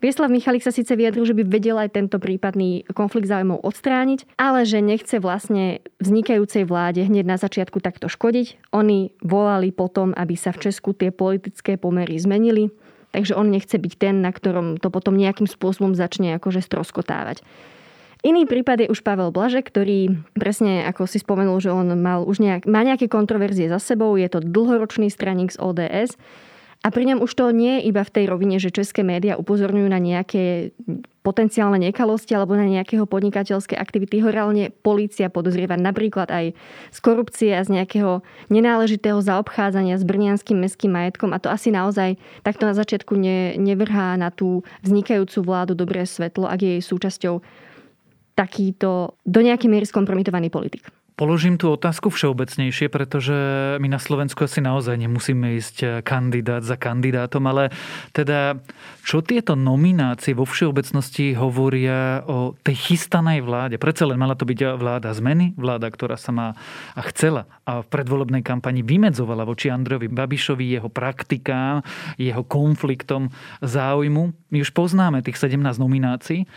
Vieslav 0.00 0.32
Michalik 0.32 0.64
sa 0.64 0.72
síce 0.72 0.96
vyjadril, 0.96 1.28
že 1.28 1.36
by 1.36 1.44
vedel 1.44 1.76
aj 1.76 1.92
tento 1.92 2.16
prípadný 2.16 2.88
konflikt 2.96 3.28
záujmov 3.28 3.60
odstrániť, 3.60 4.24
ale 4.40 4.64
že 4.64 4.80
nechce 4.80 5.20
vlastne 5.20 5.84
vznikajúcej 6.00 6.64
vláde 6.64 7.04
hneď 7.04 7.28
na 7.28 7.36
začiatku 7.36 7.84
takto 7.84 8.08
škodiť. 8.08 8.72
Oni 8.72 9.12
volali 9.20 9.68
potom, 9.76 10.16
aby 10.16 10.40
sa 10.40 10.56
v 10.56 10.72
Česku 10.72 10.96
tie 10.96 11.12
politické 11.12 11.76
pomery 11.76 12.16
zmenili, 12.16 12.72
takže 13.12 13.36
on 13.36 13.52
nechce 13.52 13.76
byť 13.76 13.92
ten, 14.00 14.24
na 14.24 14.32
ktorom 14.32 14.80
to 14.80 14.88
potom 14.88 15.20
nejakým 15.20 15.44
spôsobom 15.44 15.92
začne 15.92 16.32
akože 16.40 16.64
stroskotávať. 16.64 17.44
Iný 18.20 18.44
prípad 18.44 18.84
je 18.84 18.92
už 18.92 19.00
Pavel 19.00 19.32
Blažek, 19.32 19.68
ktorý 19.68 20.16
presne 20.36 20.84
ako 20.84 21.08
si 21.08 21.20
spomenul, 21.20 21.56
že 21.60 21.72
on 21.72 21.88
mal 22.00 22.24
už 22.24 22.40
nejak, 22.40 22.68
má 22.68 22.84
nejaké 22.84 23.08
kontroverzie 23.08 23.68
za 23.68 23.80
sebou, 23.80 24.16
je 24.16 24.28
to 24.28 24.44
dlhoročný 24.44 25.08
straník 25.08 25.52
z 25.52 25.60
ODS 25.60 26.20
a 26.80 26.88
pri 26.88 27.12
ňom 27.12 27.20
už 27.20 27.32
to 27.36 27.52
nie 27.52 27.76
je 27.76 27.92
iba 27.92 28.00
v 28.00 28.14
tej 28.14 28.24
rovine, 28.24 28.56
že 28.56 28.72
české 28.72 29.04
médiá 29.04 29.36
upozorňujú 29.36 29.88
na 29.92 30.00
nejaké 30.00 30.72
potenciálne 31.20 31.76
nekalosti 31.76 32.32
alebo 32.32 32.56
na 32.56 32.64
nejakého 32.64 33.04
podnikateľské 33.04 33.76
aktivity. 33.76 34.24
Ho 34.24 34.32
reálne 34.32 34.72
polícia 34.72 35.28
podozrieva 35.28 35.76
napríklad 35.76 36.32
aj 36.32 36.56
z 36.88 36.98
korupcie 37.04 37.52
a 37.52 37.60
z 37.60 37.76
nejakého 37.76 38.24
nenáležitého 38.48 39.20
zaobchádzania 39.20 40.00
s 40.00 40.08
brnianským 40.08 40.56
mestským 40.56 40.96
majetkom. 40.96 41.36
A 41.36 41.42
to 41.42 41.52
asi 41.52 41.68
naozaj 41.68 42.16
takto 42.40 42.64
na 42.64 42.72
začiatku 42.72 43.12
ne, 43.12 43.60
nevrhá 43.60 44.16
na 44.16 44.32
tú 44.32 44.64
vznikajúcu 44.80 45.44
vládu 45.44 45.76
dobré 45.76 46.08
svetlo, 46.08 46.48
ak 46.48 46.64
je 46.64 46.70
jej 46.80 46.82
súčasťou 46.88 47.44
takýto 48.40 49.20
do 49.28 49.40
nejakej 49.44 49.68
miery 49.68 49.84
skompromitovaný 49.84 50.48
politik. 50.48 50.88
Položím 51.20 51.60
tú 51.60 51.76
otázku 51.76 52.08
všeobecnejšie, 52.08 52.88
pretože 52.88 53.36
my 53.76 53.92
na 53.92 54.00
Slovensku 54.00 54.40
asi 54.40 54.64
naozaj 54.64 54.96
nemusíme 54.96 55.52
ísť 55.60 56.00
kandidát 56.00 56.64
za 56.64 56.80
kandidátom, 56.80 57.44
ale 57.44 57.68
teda 58.16 58.56
čo 59.04 59.20
tieto 59.20 59.52
nominácie 59.52 60.32
vo 60.32 60.48
všeobecnosti 60.48 61.36
hovoria 61.36 62.24
o 62.24 62.56
tej 62.64 62.72
chystanej 62.72 63.44
vláde? 63.44 63.76
Prece 63.76 64.08
len 64.08 64.16
mala 64.16 64.32
to 64.32 64.48
byť 64.48 64.80
vláda 64.80 65.12
zmeny, 65.12 65.52
vláda, 65.60 65.92
ktorá 65.92 66.16
sa 66.16 66.32
má 66.32 66.56
a 66.96 67.04
chcela 67.12 67.44
a 67.68 67.84
v 67.84 67.90
predvolebnej 67.92 68.40
kampani 68.40 68.80
vymedzovala 68.80 69.44
voči 69.44 69.68
Andrejovi 69.68 70.08
Babišovi, 70.08 70.72
jeho 70.72 70.88
praktikám, 70.88 71.84
jeho 72.16 72.40
konfliktom 72.48 73.28
záujmu. 73.60 74.32
My 74.48 74.64
už 74.64 74.72
poznáme 74.72 75.20
tých 75.20 75.36
17 75.36 75.76
nominácií. 75.76 76.48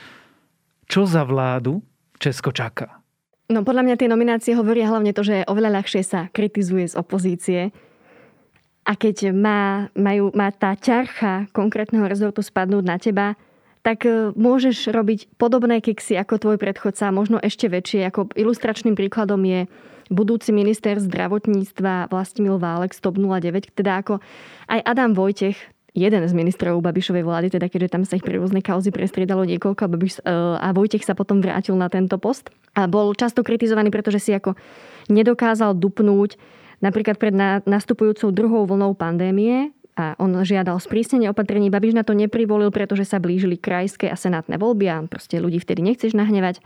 Čo 0.94 1.10
za 1.10 1.26
vládu 1.26 1.82
Česko 2.22 2.54
čaká? 2.54 3.02
No 3.50 3.66
podľa 3.66 3.82
mňa 3.82 3.96
tie 3.98 4.06
nominácie 4.06 4.54
hovoria 4.54 4.94
hlavne 4.94 5.10
to, 5.10 5.26
že 5.26 5.42
oveľa 5.50 5.82
ľahšie 5.82 6.06
sa 6.06 6.30
kritizuje 6.30 6.86
z 6.86 6.94
opozície. 6.94 7.74
A 8.86 8.94
keď 8.94 9.34
má, 9.34 9.90
majú, 9.98 10.30
má 10.38 10.54
tá 10.54 10.78
ťarcha 10.78 11.50
konkrétneho 11.50 12.06
rezortu 12.06 12.46
spadnúť 12.46 12.86
na 12.86 13.02
teba, 13.02 13.34
tak 13.82 14.06
e, 14.06 14.38
môžeš 14.38 14.94
robiť 14.94 15.34
podobné 15.42 15.82
kiksy 15.82 16.14
ako 16.14 16.38
tvoj 16.38 16.58
predchodca, 16.62 17.10
možno 17.10 17.42
ešte 17.42 17.74
väčšie. 17.74 18.14
Ako 18.14 18.30
ilustračným 18.38 18.94
príkladom 18.94 19.42
je 19.50 19.66
budúci 20.14 20.54
minister 20.54 21.02
zdravotníctva 21.02 22.14
Vlastimil 22.14 22.62
Válek 22.62 22.94
z 22.94 23.02
TOP 23.02 23.18
09, 23.18 23.74
teda 23.74 23.98
ako 23.98 24.22
aj 24.70 24.80
Adam 24.86 25.18
Vojtech, 25.18 25.58
jeden 25.94 26.26
z 26.26 26.34
ministrov 26.34 26.82
Babišovej 26.82 27.24
vlády, 27.24 27.48
teda 27.54 27.70
keďže 27.70 27.94
tam 27.94 28.04
sa 28.04 28.18
ich 28.18 28.26
pri 28.26 28.42
rôzne 28.42 28.66
kauzy 28.66 28.90
prestriedalo 28.90 29.46
niekoľko 29.46 29.82
a, 29.86 29.90
Babiš, 29.90 30.14
e, 30.20 30.34
a 30.58 30.70
Vojtech 30.74 31.06
sa 31.06 31.14
potom 31.14 31.40
vrátil 31.40 31.78
na 31.78 31.88
tento 31.88 32.18
post. 32.18 32.50
A 32.74 32.90
bol 32.90 33.14
často 33.14 33.46
kritizovaný, 33.46 33.94
pretože 33.94 34.18
si 34.18 34.34
ako 34.34 34.58
nedokázal 35.14 35.78
dupnúť 35.78 36.36
napríklad 36.82 37.22
pred 37.22 37.34
nastupujúcou 37.70 38.34
druhou 38.34 38.66
vlnou 38.66 38.98
pandémie 38.98 39.72
a 39.94 40.18
on 40.18 40.34
žiadal 40.42 40.82
sprísnenie 40.82 41.30
opatrení. 41.30 41.70
Babiš 41.70 41.94
na 41.94 42.02
to 42.02 42.18
neprivolil, 42.18 42.74
pretože 42.74 43.06
sa 43.06 43.22
blížili 43.22 43.62
krajské 43.62 44.10
a 44.10 44.18
senátne 44.18 44.58
voľby 44.58 44.86
a 44.90 45.06
proste 45.06 45.38
ľudí 45.38 45.62
vtedy 45.62 45.86
nechceš 45.86 46.18
nahnevať. 46.18 46.60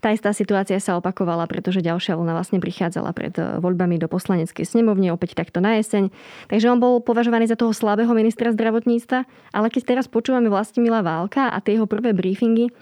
Tá 0.00 0.16
istá 0.16 0.32
situácia 0.32 0.80
sa 0.80 0.96
opakovala, 0.96 1.44
pretože 1.44 1.84
ďalšia 1.84 2.16
vlna 2.16 2.32
vlastne 2.32 2.58
prichádzala 2.58 3.12
pred 3.12 3.36
eh, 3.36 3.60
voľbami 3.60 4.00
do 4.00 4.08
poslaneckej 4.08 4.64
snemovne, 4.64 5.12
opäť 5.12 5.36
takto 5.36 5.60
na 5.60 5.76
jeseň. 5.76 6.08
Takže 6.48 6.66
on 6.72 6.80
bol 6.80 7.04
považovaný 7.04 7.46
za 7.46 7.60
toho 7.60 7.76
slabého 7.76 8.10
ministra 8.16 8.48
zdravotníctva, 8.50 9.28
ale 9.52 9.66
keď 9.68 9.82
teraz 9.96 10.08
počúvame 10.08 10.48
Vlastimila 10.48 11.04
Válka 11.04 11.52
a 11.52 11.60
tie 11.60 11.76
jeho 11.76 11.84
prvé 11.84 12.16
briefingy, 12.16 12.72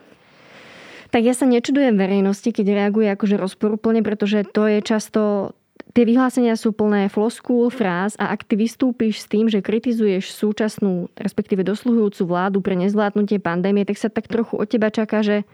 tak 1.08 1.24
ja 1.24 1.32
sa 1.32 1.48
nečudujem 1.48 1.96
verejnosti, 1.96 2.52
keď 2.52 2.86
reaguje 2.86 3.08
akože 3.08 3.40
rozporúplne, 3.40 4.04
pretože 4.04 4.44
to 4.48 4.68
je 4.68 4.78
často 4.84 5.52
Tie 5.96 6.04
vyhlásenia 6.04 6.52
sú 6.54 6.76
plné 6.76 7.08
floskúl, 7.08 7.72
fráz 7.72 8.12
a 8.20 8.30
ak 8.30 8.44
ty 8.44 8.60
vystúpiš 8.60 9.24
s 9.24 9.26
tým, 9.26 9.48
že 9.48 9.64
kritizuješ 9.64 10.30
súčasnú, 10.36 11.08
respektíve 11.16 11.64
dosluhujúcu 11.64 12.22
vládu 12.28 12.58
pre 12.60 12.76
nezvládnutie 12.76 13.40
pandémie, 13.40 13.88
tak 13.88 13.96
sa 13.96 14.12
tak 14.12 14.28
trochu 14.28 14.60
od 14.60 14.68
teba 14.68 14.92
čaká, 14.92 15.24
že 15.24 15.48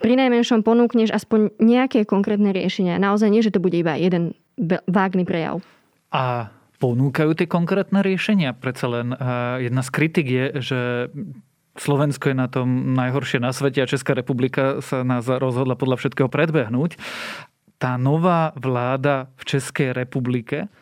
pri 0.00 0.14
najmenšom 0.16 0.60
ponúkneš 0.62 1.10
aspoň 1.12 1.56
nejaké 1.58 2.04
konkrétne 2.04 2.52
riešenia. 2.52 3.00
Naozaj 3.00 3.28
nie, 3.32 3.42
že 3.44 3.52
to 3.52 3.62
bude 3.62 3.76
iba 3.76 3.96
jeden 3.96 4.36
vágny 4.88 5.24
prejav. 5.24 5.64
A 6.12 6.52
ponúkajú 6.80 7.32
tie 7.36 7.48
konkrétne 7.48 8.04
riešenia? 8.04 8.52
Predsa 8.56 8.86
len 8.92 9.16
jedna 9.60 9.80
z 9.80 9.90
kritik 9.92 10.26
je, 10.28 10.44
že 10.60 10.80
Slovensko 11.76 12.32
je 12.32 12.36
na 12.36 12.48
tom 12.48 12.96
najhoršie 12.96 13.36
na 13.36 13.52
svete 13.52 13.84
a 13.84 13.90
Česká 13.90 14.16
republika 14.16 14.80
sa 14.80 15.04
nás 15.04 15.28
rozhodla 15.28 15.76
podľa 15.76 16.00
všetkého 16.00 16.32
predbehnúť. 16.32 16.96
Tá 17.76 18.00
nová 18.00 18.56
vláda 18.56 19.28
v 19.36 19.42
Českej 19.44 19.92
republike 19.92 20.72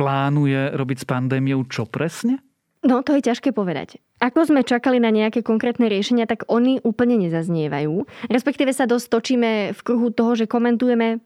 plánuje 0.00 0.72
robiť 0.72 1.04
s 1.04 1.06
pandémiou 1.08 1.68
čo 1.68 1.84
presne? 1.84 2.40
No, 2.80 3.04
to 3.04 3.12
je 3.12 3.28
ťažké 3.28 3.52
povedať. 3.52 4.00
Ako 4.24 4.48
sme 4.48 4.64
čakali 4.64 4.96
na 4.96 5.12
nejaké 5.12 5.44
konkrétne 5.44 5.88
riešenia, 5.92 6.24
tak 6.24 6.48
oni 6.48 6.80
úplne 6.80 7.20
nezaznievajú. 7.20 8.08
Respektíve 8.32 8.72
sa 8.72 8.88
dosť 8.88 9.06
točíme 9.12 9.50
v 9.76 9.80
kruhu 9.84 10.08
toho, 10.08 10.32
že 10.32 10.48
komentujeme 10.48 11.20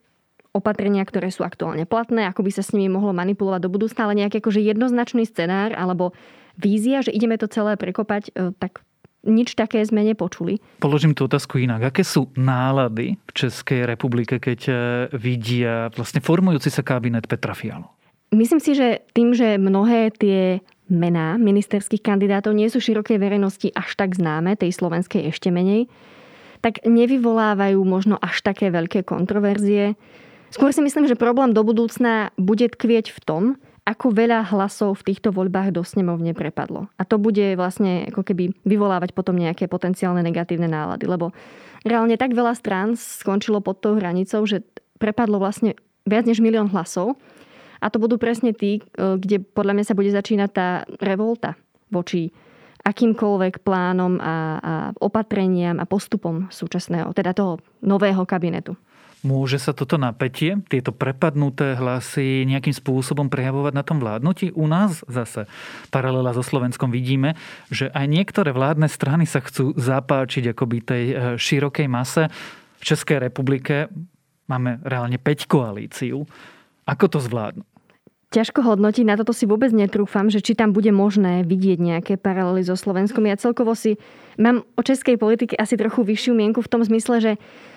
opatrenia, 0.54 1.02
ktoré 1.06 1.30
sú 1.30 1.42
aktuálne 1.42 1.86
platné, 1.86 2.30
ako 2.30 2.46
by 2.46 2.50
sa 2.54 2.62
s 2.62 2.74
nimi 2.74 2.86
mohlo 2.86 3.10
manipulovať 3.10 3.60
do 3.66 3.70
budúcna, 3.70 4.06
ale 4.06 4.18
nejaký 4.22 4.38
akože 4.38 4.62
jednoznačný 4.62 5.26
scenár 5.26 5.74
alebo 5.74 6.14
vízia, 6.54 7.02
že 7.02 7.10
ideme 7.10 7.34
to 7.34 7.50
celé 7.50 7.74
prekopať, 7.74 8.30
e, 8.30 8.54
tak 8.54 8.86
nič 9.26 9.58
také 9.58 9.82
sme 9.82 10.06
nepočuli. 10.06 10.62
Položím 10.78 11.16
tú 11.16 11.26
otázku 11.26 11.58
inak. 11.58 11.90
Aké 11.90 12.06
sú 12.06 12.30
nálady 12.38 13.18
v 13.18 13.32
Českej 13.34 13.88
republike, 13.88 14.38
keď 14.38 14.60
e, 14.70 14.74
vidia 15.18 15.90
vlastne 15.90 16.22
formujúci 16.22 16.70
sa 16.70 16.86
kabinet 16.86 17.26
Petra 17.26 17.56
Fialu? 17.56 17.90
Myslím 18.34 18.58
si, 18.62 18.74
že 18.78 19.02
tým, 19.14 19.34
že 19.34 19.58
mnohé 19.58 20.10
tie 20.14 20.58
mená 20.88 21.40
ministerských 21.40 22.04
kandidátov 22.04 22.52
nie 22.52 22.68
sú 22.68 22.80
širokej 22.80 23.16
verejnosti 23.16 23.72
až 23.72 23.96
tak 23.96 24.16
známe, 24.16 24.56
tej 24.56 24.72
slovenskej 24.72 25.32
ešte 25.32 25.48
menej, 25.48 25.88
tak 26.60 26.84
nevyvolávajú 26.84 27.80
možno 27.84 28.16
až 28.20 28.40
také 28.40 28.72
veľké 28.72 29.04
kontroverzie. 29.04 29.96
Skôr 30.48 30.72
si 30.72 30.80
myslím, 30.80 31.04
že 31.04 31.18
problém 31.18 31.52
do 31.52 31.60
budúcna 31.60 32.32
bude 32.40 32.68
tkvieť 32.72 33.12
v 33.12 33.20
tom, 33.20 33.44
ako 33.84 34.16
veľa 34.16 34.48
hlasov 34.48 35.04
v 35.04 35.12
týchto 35.12 35.28
voľbách 35.28 35.76
do 35.76 35.84
snemovne 35.84 36.32
prepadlo. 36.32 36.88
A 36.96 37.04
to 37.04 37.20
bude 37.20 37.52
vlastne 37.60 38.08
ako 38.08 38.24
keby 38.24 38.56
vyvolávať 38.64 39.12
potom 39.12 39.36
nejaké 39.36 39.68
potenciálne 39.68 40.24
negatívne 40.24 40.64
nálady, 40.64 41.04
lebo 41.04 41.36
reálne 41.84 42.16
tak 42.16 42.32
veľa 42.32 42.56
strán 42.56 42.96
skončilo 42.96 43.60
pod 43.60 43.84
tou 43.84 44.00
hranicou, 44.00 44.40
že 44.48 44.64
prepadlo 44.96 45.36
vlastne 45.36 45.76
viac 46.08 46.24
než 46.24 46.40
milión 46.40 46.72
hlasov. 46.72 47.20
A 47.84 47.92
to 47.92 48.00
budú 48.00 48.16
presne 48.16 48.56
tí, 48.56 48.80
e, 48.80 49.20
kde 49.20 49.44
podľa 49.44 49.76
mňa 49.76 49.84
sa 49.84 49.98
bude 49.98 50.08
začínať 50.08 50.50
tá 50.56 50.68
revolta 51.04 51.60
voči 51.92 52.32
akýmkoľvek 52.84 53.64
plánom 53.64 54.20
a, 54.20 54.20
a 54.24 54.34
opatreniam 55.00 55.80
a 55.80 55.88
postupom 55.88 56.48
súčasného, 56.52 57.12
teda 57.16 57.32
toho 57.32 57.60
nového 57.80 58.24
kabinetu. 58.28 58.76
Môže 59.24 59.56
sa 59.56 59.72
toto 59.72 59.96
napätie, 59.96 60.60
tieto 60.68 60.92
prepadnuté 60.92 61.80
hlasy 61.80 62.44
nejakým 62.44 62.76
spôsobom 62.76 63.32
prejavovať 63.32 63.72
na 63.72 63.80
tom 63.80 63.96
vládnutí? 63.96 64.52
U 64.52 64.68
nás 64.68 65.00
zase 65.08 65.48
paralela 65.88 66.36
so 66.36 66.44
Slovenskom 66.44 66.92
vidíme, 66.92 67.32
že 67.72 67.88
aj 67.96 68.04
niektoré 68.04 68.52
vládne 68.52 68.84
strany 68.84 69.24
sa 69.24 69.40
chcú 69.40 69.72
zapáčiť 69.80 70.52
akoby 70.52 70.76
tej 70.84 71.04
e, 71.08 71.14
širokej 71.40 71.88
mase. 71.88 72.28
V 72.76 72.84
Českej 72.84 73.24
republike 73.24 73.88
máme 74.44 74.84
reálne 74.84 75.16
5 75.16 75.48
koalíciu. 75.48 76.28
Ako 76.84 77.08
to 77.08 77.16
zvládnu? 77.16 77.64
Ťažko 78.34 78.66
hodnotiť, 78.66 79.06
na 79.06 79.14
toto 79.14 79.30
si 79.30 79.46
vôbec 79.46 79.70
netrúfam, 79.70 80.26
že 80.26 80.42
či 80.42 80.58
tam 80.58 80.74
bude 80.74 80.90
možné 80.90 81.46
vidieť 81.46 81.78
nejaké 81.78 82.12
paralely 82.18 82.66
so 82.66 82.74
Slovenskom. 82.74 83.22
Ja 83.30 83.38
celkovo 83.38 83.78
si 83.78 83.94
mám 84.34 84.66
o 84.74 84.82
českej 84.82 85.14
politike 85.14 85.54
asi 85.54 85.78
trochu 85.78 86.02
vyššiu 86.02 86.34
mienku 86.34 86.58
v 86.58 86.70
tom 86.70 86.82
zmysle, 86.82 87.22
že 87.22 87.32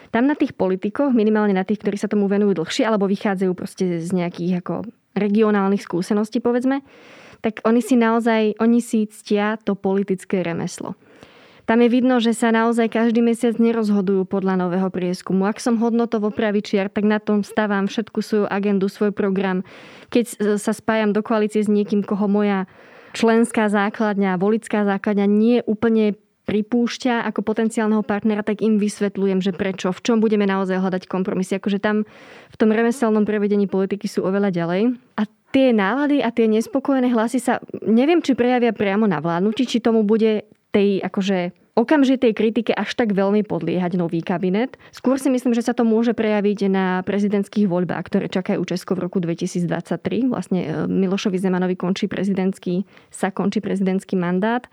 tam 0.09 0.25
na 0.25 0.33
tých 0.33 0.57
politikoch, 0.57 1.13
minimálne 1.13 1.53
na 1.53 1.67
tých, 1.67 1.83
ktorí 1.85 1.99
sa 1.99 2.09
tomu 2.09 2.25
venujú 2.25 2.57
dlhšie 2.57 2.87
alebo 2.89 3.05
vychádzajú 3.05 3.51
proste 3.53 4.01
z 4.01 4.09
nejakých 4.09 4.65
ako 4.65 4.89
regionálnych 5.13 5.83
skúseností, 5.83 6.41
povedzme, 6.41 6.81
tak 7.45 7.61
oni 7.61 7.81
si 7.85 7.93
naozaj, 7.93 8.57
oni 8.57 8.79
si 8.81 9.05
ctia 9.05 9.61
to 9.61 9.77
politické 9.77 10.41
remeslo. 10.41 10.97
Tam 11.67 11.83
je 11.83 11.91
vidno, 11.91 12.23
že 12.23 12.31
sa 12.31 12.47
naozaj 12.55 12.87
každý 12.87 13.19
mesiac 13.19 13.59
nerozhodujú 13.59 14.23
podľa 14.23 14.55
nového 14.55 14.87
prieskumu. 14.87 15.43
Ak 15.43 15.59
som 15.59 15.75
hodnotovo 15.83 16.31
pravičiar, 16.31 16.87
tak 16.87 17.03
na 17.03 17.19
tom 17.19 17.43
stávam 17.43 17.91
všetku 17.91 18.23
svoju 18.23 18.45
agendu, 18.47 18.87
svoj 18.87 19.11
program. 19.11 19.67
Keď 20.07 20.55
sa 20.55 20.71
spájam 20.71 21.11
do 21.11 21.19
koalície 21.19 21.59
s 21.59 21.67
niekým, 21.67 22.07
koho 22.07 22.31
moja 22.31 22.71
členská 23.11 23.67
základňa, 23.67 24.39
volická 24.39 24.87
základňa 24.87 25.27
nie 25.27 25.59
úplne 25.67 26.15
pripúšťa 26.47 27.27
ako 27.27 27.43
potenciálneho 27.43 27.99
partnera, 28.07 28.47
tak 28.47 28.63
im 28.63 28.79
vysvetľujem, 28.79 29.43
že 29.43 29.51
prečo, 29.51 29.91
v 29.91 29.99
čom 29.99 30.23
budeme 30.23 30.47
naozaj 30.47 30.79
hľadať 30.79 31.03
kompromisy. 31.11 31.59
Akože 31.59 31.83
tam 31.83 32.07
v 32.47 32.55
tom 32.55 32.71
remeselnom 32.71 33.27
prevedení 33.27 33.67
politiky 33.67 34.07
sú 34.07 34.23
oveľa 34.23 34.55
ďalej. 34.55 34.95
A 35.19 35.27
tie 35.51 35.75
nálady 35.75 36.23
a 36.23 36.31
tie 36.31 36.47
nespokojené 36.47 37.11
hlasy 37.11 37.43
sa, 37.43 37.59
neviem, 37.83 38.23
či 38.23 38.39
prejavia 38.39 38.71
priamo 38.71 39.03
na 39.03 39.19
vládnuti, 39.19 39.67
či 39.67 39.83
tomu 39.83 40.07
bude 40.07 40.47
tej 40.77 41.01
akože 41.01 41.57
okamžitej 41.77 42.33
kritike 42.37 42.73
až 42.73 42.93
tak 42.93 43.17
veľmi 43.17 43.41
podliehať 43.45 43.97
nový 43.97 44.21
kabinet. 44.21 44.77
Skôr 44.93 45.17
si 45.17 45.29
myslím, 45.33 45.57
že 45.57 45.65
sa 45.65 45.73
to 45.73 45.85
môže 45.85 46.13
prejaviť 46.13 46.69
na 46.69 47.01
prezidentských 47.01 47.65
voľbách, 47.65 48.05
ktoré 48.09 48.25
čakajú 48.29 48.61
Česko 48.65 48.93
v 48.97 49.09
roku 49.09 49.17
2023. 49.21 50.29
Vlastne 50.29 50.61
e, 50.65 50.69
Milošovi 50.85 51.37
Zemanovi 51.37 51.77
končí 51.77 52.05
prezidentský, 52.09 52.85
sa 53.13 53.29
končí 53.29 53.61
prezidentský 53.61 54.17
mandát. 54.17 54.65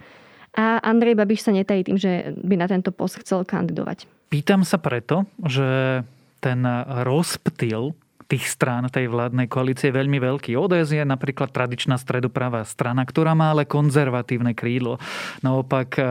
A 0.57 0.81
Andrej 0.81 1.17
Babiš 1.17 1.45
sa 1.45 1.53
netají 1.53 1.85
tým, 1.85 2.01
že 2.01 2.33
by 2.41 2.55
na 2.57 2.67
tento 2.69 2.89
post 2.89 3.21
chcel 3.21 3.45
kandidovať. 3.45 4.09
Pýtam 4.33 4.65
sa 4.65 4.81
preto, 4.81 5.29
že 5.45 6.01
ten 6.41 6.61
rozptyl 7.05 7.97
tých 8.25 8.49
strán 8.49 8.89
tej 8.89 9.13
vládnej 9.13 9.47
koalície 9.47 9.93
veľmi 9.93 10.17
veľký. 10.17 10.57
ODS 10.57 10.97
je 10.97 11.05
napríklad 11.05 11.53
tradičná 11.53 12.01
stredopravá 12.01 12.65
strana, 12.65 13.05
ktorá 13.05 13.37
má 13.37 13.53
ale 13.53 13.69
konzervatívne 13.69 14.57
krídlo. 14.57 14.97
Naopak 15.45 15.89
e, 16.01 16.03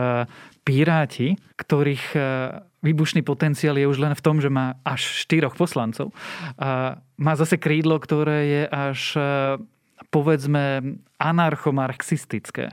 Piráti, 0.62 1.34
ktorých 1.58 2.04
e, 2.14 2.20
výbušný 2.86 3.26
potenciál 3.26 3.76
je 3.76 3.90
už 3.90 3.98
len 3.98 4.14
v 4.14 4.24
tom, 4.24 4.38
že 4.38 4.48
má 4.48 4.78
až 4.86 5.26
štyroch 5.26 5.58
poslancov. 5.58 6.14
A 6.56 7.02
má 7.18 7.32
zase 7.34 7.58
krídlo, 7.58 7.98
ktoré 7.98 8.38
je 8.46 8.62
až 8.70 9.00
e, 9.18 9.22
povedzme 10.14 10.94
anarchomarxistické 11.18 12.70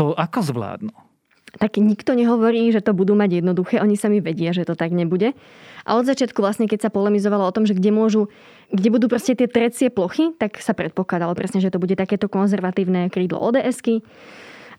to 0.00 0.16
ako 0.16 0.40
zvládnu? 0.40 1.09
Tak 1.58 1.82
nikto 1.82 2.14
nehovorí, 2.14 2.70
že 2.70 2.78
to 2.84 2.94
budú 2.94 3.18
mať 3.18 3.42
jednoduché, 3.42 3.82
oni 3.82 3.98
sami 3.98 4.22
vedia, 4.22 4.54
že 4.54 4.62
to 4.62 4.78
tak 4.78 4.94
nebude. 4.94 5.34
A 5.82 5.98
od 5.98 6.06
začiatku 6.06 6.38
vlastne, 6.38 6.70
keď 6.70 6.86
sa 6.86 6.90
polemizovalo 6.92 7.42
o 7.42 7.54
tom, 7.54 7.66
že 7.66 7.74
kde 7.74 7.90
môžu, 7.90 8.30
kde 8.70 8.88
budú 8.92 9.10
proste 9.10 9.34
tie 9.34 9.50
trecie 9.50 9.90
plochy, 9.90 10.36
tak 10.38 10.62
sa 10.62 10.76
predpokladalo 10.76 11.34
presne, 11.34 11.58
že 11.58 11.72
to 11.72 11.82
bude 11.82 11.98
takéto 11.98 12.30
konzervatívne 12.30 13.10
krídlo 13.10 13.42
ODSky. 13.42 14.04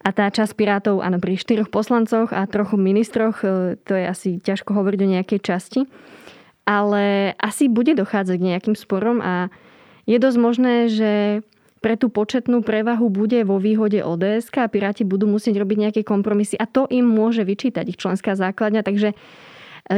A 0.02 0.10
tá 0.10 0.32
časť 0.34 0.58
Pirátov, 0.58 1.06
áno, 1.06 1.22
pri 1.22 1.38
štyroch 1.38 1.70
poslancoch 1.70 2.34
a 2.34 2.50
trochu 2.50 2.74
ministroch, 2.74 3.46
e, 3.46 3.78
to 3.86 3.94
je 3.94 4.06
asi 4.10 4.30
ťažko 4.42 4.74
hovoriť 4.74 5.00
o 5.06 5.12
nejakej 5.14 5.40
časti. 5.46 5.82
Ale 6.66 7.34
asi 7.38 7.70
bude 7.70 7.94
dochádzať 7.94 8.36
k 8.38 8.48
nejakým 8.54 8.76
sporom 8.78 9.22
a 9.22 9.54
je 10.10 10.18
dosť 10.18 10.38
možné, 10.42 10.76
že 10.90 11.46
pre 11.82 11.98
tú 11.98 12.14
početnú 12.14 12.62
prevahu 12.62 13.10
bude 13.10 13.42
vo 13.42 13.58
výhode 13.58 14.06
ODS 14.06 14.54
a 14.54 14.70
Piráti 14.70 15.02
budú 15.02 15.26
musieť 15.26 15.58
robiť 15.66 15.78
nejaké 15.90 16.02
kompromisy 16.06 16.56
a 16.62 16.70
to 16.70 16.86
im 16.94 17.10
môže 17.10 17.42
vyčítať 17.42 17.90
ich 17.90 17.98
členská 17.98 18.38
základňa, 18.38 18.86
takže 18.86 19.12
e, 19.12 19.16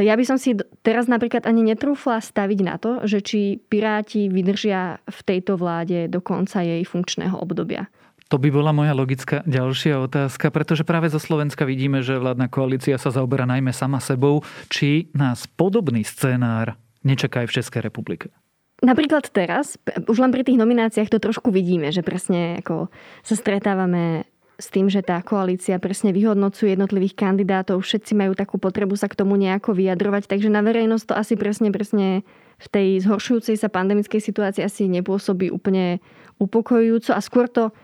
ja 0.00 0.16
by 0.16 0.24
som 0.24 0.40
si 0.40 0.56
teraz 0.80 1.06
napríklad 1.06 1.44
ani 1.44 1.60
netrúfla 1.60 2.24
staviť 2.24 2.60
na 2.64 2.80
to, 2.80 3.04
že 3.04 3.20
či 3.20 3.40
Piráti 3.60 4.32
vydržia 4.32 4.98
v 5.04 5.18
tejto 5.28 5.60
vláde 5.60 6.08
do 6.08 6.24
konca 6.24 6.64
jej 6.64 6.82
funkčného 6.88 7.36
obdobia. 7.36 7.92
To 8.32 8.40
by 8.40 8.48
bola 8.48 8.72
moja 8.72 8.96
logická 8.96 9.44
ďalšia 9.44 10.00
otázka, 10.00 10.48
pretože 10.48 10.82
práve 10.82 11.12
zo 11.12 11.20
Slovenska 11.20 11.68
vidíme, 11.68 12.00
že 12.00 12.16
vládna 12.16 12.48
koalícia 12.48 12.96
sa 12.96 13.12
zaoberá 13.12 13.44
najmä 13.44 13.70
sama 13.70 14.00
sebou. 14.00 14.40
Či 14.72 15.12
nás 15.12 15.44
podobný 15.44 16.02
scenár 16.02 16.80
nečaká 17.04 17.44
aj 17.44 17.48
v 17.52 17.56
Českej 17.60 17.80
republike? 17.84 18.32
Napríklad 18.82 19.30
teraz, 19.30 19.78
už 20.10 20.18
len 20.18 20.34
pri 20.34 20.42
tých 20.42 20.58
nomináciách 20.58 21.12
to 21.12 21.22
trošku 21.22 21.54
vidíme, 21.54 21.94
že 21.94 22.02
presne 22.02 22.58
ako 22.58 22.90
sa 23.22 23.34
stretávame 23.38 24.26
s 24.58 24.70
tým, 24.70 24.86
že 24.86 25.02
tá 25.02 25.18
koalícia 25.22 25.78
presne 25.82 26.14
vyhodnocuje 26.14 26.74
jednotlivých 26.74 27.18
kandidátov, 27.18 27.82
všetci 27.82 28.14
majú 28.14 28.38
takú 28.38 28.58
potrebu 28.58 28.94
sa 28.94 29.10
k 29.10 29.18
tomu 29.18 29.34
nejako 29.34 29.74
vyjadrovať, 29.74 30.30
takže 30.30 30.50
na 30.50 30.62
verejnosť 30.62 31.04
to 31.10 31.14
asi 31.14 31.34
presne, 31.34 31.74
presne 31.74 32.22
v 32.62 32.66
tej 32.70 32.88
zhoršujúcej 33.02 33.58
sa 33.58 33.66
pandemickej 33.66 34.22
situácii 34.22 34.62
asi 34.62 34.86
nepôsobí 34.86 35.50
úplne 35.50 35.98
upokojujúco 36.38 37.10
a 37.14 37.20
skôr 37.22 37.50
to, 37.50 37.74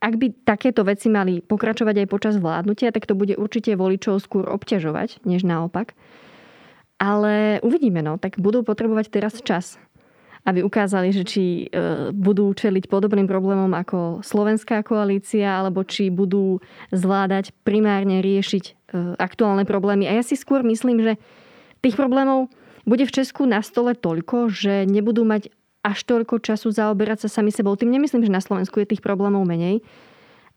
ak 0.00 0.16
by 0.16 0.32
takéto 0.44 0.84
veci 0.84 1.08
mali 1.08 1.40
pokračovať 1.40 2.04
aj 2.04 2.08
počas 2.08 2.34
vládnutia, 2.36 2.92
tak 2.92 3.08
to 3.08 3.16
bude 3.16 3.36
určite 3.36 3.72
voličov 3.76 4.20
skôr 4.20 4.48
obťažovať, 4.48 5.24
než 5.24 5.44
naopak. 5.44 5.96
Ale 7.00 7.64
uvidíme, 7.64 8.04
no, 8.04 8.20
tak 8.20 8.36
budú 8.36 8.60
potrebovať 8.60 9.08
teraz 9.08 9.40
čas 9.40 9.80
aby 10.48 10.64
ukázali, 10.64 11.12
že 11.12 11.22
či 11.28 11.44
e, 11.68 12.14
budú 12.16 12.48
čeliť 12.56 12.88
podobným 12.88 13.28
problémom 13.28 13.68
ako 13.76 14.24
slovenská 14.24 14.80
koalícia, 14.80 15.60
alebo 15.60 15.84
či 15.84 16.08
budú 16.08 16.64
zvládať 16.90 17.52
primárne 17.60 18.24
riešiť 18.24 18.64
e, 18.64 18.72
aktuálne 19.20 19.68
problémy. 19.68 20.08
A 20.08 20.16
ja 20.16 20.24
si 20.24 20.40
skôr 20.40 20.64
myslím, 20.64 21.04
že 21.04 21.12
tých 21.84 21.96
problémov 21.96 22.48
bude 22.88 23.04
v 23.04 23.12
Česku 23.12 23.44
na 23.44 23.60
stole 23.60 23.92
toľko, 23.92 24.48
že 24.48 24.88
nebudú 24.88 25.28
mať 25.28 25.52
až 25.80 26.04
toľko 26.04 26.40
času 26.40 26.72
zaoberať 26.72 27.28
sa 27.28 27.40
sami 27.40 27.52
sebou. 27.52 27.76
Tým 27.76 27.92
nemyslím, 27.92 28.24
že 28.24 28.32
na 28.32 28.44
Slovensku 28.44 28.80
je 28.80 28.90
tých 28.96 29.04
problémov 29.04 29.44
menej, 29.48 29.80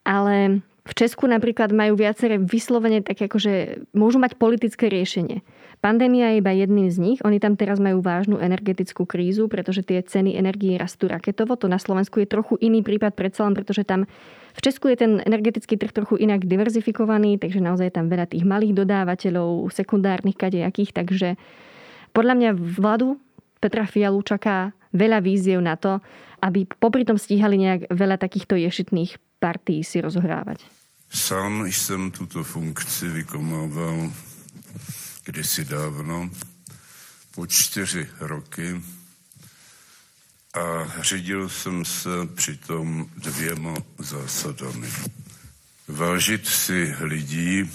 ale 0.03 0.63
v 0.83 0.93
Česku 0.95 1.31
napríklad 1.31 1.71
majú 1.71 1.95
viaceré 1.95 2.35
vyslovene 2.35 2.99
tak 2.99 3.23
akože 3.23 3.87
môžu 3.95 4.19
mať 4.19 4.35
politické 4.35 4.91
riešenie. 4.91 5.39
Pandémia 5.83 6.31
je 6.31 6.39
iba 6.39 6.55
jedným 6.55 6.87
z 6.87 6.95
nich. 6.95 7.19
Oni 7.27 7.43
tam 7.43 7.59
teraz 7.59 7.75
majú 7.75 7.99
vážnu 7.99 8.39
energetickú 8.39 9.03
krízu, 9.03 9.51
pretože 9.51 9.83
tie 9.83 9.99
ceny 9.99 10.39
energii 10.39 10.79
rastú 10.79 11.11
raketovo. 11.11 11.59
To 11.59 11.67
na 11.67 11.75
Slovensku 11.75 12.23
je 12.23 12.31
trochu 12.31 12.55
iný 12.63 12.79
prípad 12.79 13.11
predsa 13.19 13.43
len, 13.43 13.51
pretože 13.51 13.83
tam 13.83 14.07
v 14.55 14.59
Česku 14.63 14.87
je 14.87 15.03
ten 15.03 15.19
energetický 15.19 15.75
trh 15.75 15.91
trochu 15.91 16.23
inak 16.23 16.47
diverzifikovaný, 16.47 17.35
takže 17.35 17.59
naozaj 17.59 17.91
je 17.91 17.95
tam 17.99 18.07
veľa 18.07 18.31
tých 18.31 18.47
malých 18.47 18.79
dodávateľov, 18.79 19.67
sekundárnych 19.75 20.39
kadejakých, 20.39 20.95
takže 20.95 21.35
podľa 22.15 22.33
mňa 22.39 22.49
vládu 22.55 23.19
Petra 23.59 23.83
Fialu 23.83 24.23
čaká 24.23 24.71
veľa 24.95 25.19
víziev 25.19 25.59
na 25.59 25.75
to, 25.75 25.99
aby 26.39 26.63
popri 26.79 27.03
tom 27.03 27.19
stíhali 27.19 27.59
nejak 27.59 27.91
veľa 27.91 28.15
takýchto 28.23 28.55
ješitných 28.55 29.19
partí 29.43 29.83
si 29.83 29.99
rozohrávať. 29.99 30.63
Sám 31.11 31.67
jsem 31.67 32.07
tuto 32.07 32.43
funkci 32.43 33.11
vykonával 33.11 34.31
kdysi 35.23 35.65
dávno, 35.65 36.29
po 37.31 37.47
čtyři 37.47 38.09
roky 38.19 38.81
a 40.53 40.91
řídil 41.01 41.49
jsem 41.49 41.86
se 41.86 42.09
přitom 42.36 43.09
dvěma 43.17 43.73
zásadami. 43.99 44.93
Vážit 45.88 46.47
si 46.47 46.95
lidí, 46.99 47.71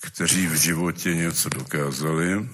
kteří 0.00 0.46
v 0.46 0.54
životě 0.54 1.14
něco 1.14 1.48
dokázali 1.48 2.48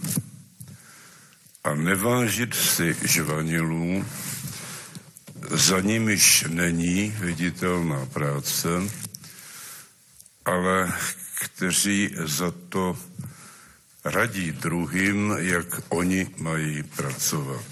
a 1.64 1.74
nevážit 1.74 2.54
si 2.54 2.96
žvanilů, 3.04 4.04
za 5.50 5.80
nimiž 5.80 6.44
není 6.48 7.14
viditelná 7.18 8.06
práce, 8.06 8.68
ale 10.44 10.92
kteří 11.40 12.10
za 12.24 12.50
to 12.68 12.98
radí 14.04 14.52
druhým, 14.52 15.32
jak 15.40 15.66
oni 15.88 16.28
mají 16.38 16.82
pracovat. 16.82 17.64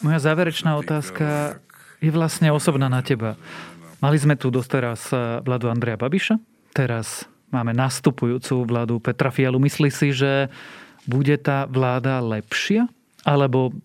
Moja 0.00 0.18
záverečná 0.22 0.78
otázka 0.78 1.58
je 2.00 2.08
vlastne 2.08 2.48
osobná 2.54 2.88
na 2.88 3.02
teba. 3.02 3.36
Mali 4.00 4.16
sme 4.16 4.38
tu 4.38 4.48
doteraz 4.48 5.12
vládu 5.44 5.68
Andreja 5.68 6.00
Babiša, 6.00 6.40
teraz 6.72 7.28
máme 7.52 7.76
nastupujúcu 7.76 8.64
vládu 8.64 8.96
Petra 9.02 9.28
Fialu. 9.28 9.60
Myslí 9.60 9.92
si, 9.92 10.14
že 10.16 10.48
bude 11.04 11.36
tá 11.36 11.68
vláda 11.68 12.22
lepšia 12.24 12.88
alebo 13.26 13.76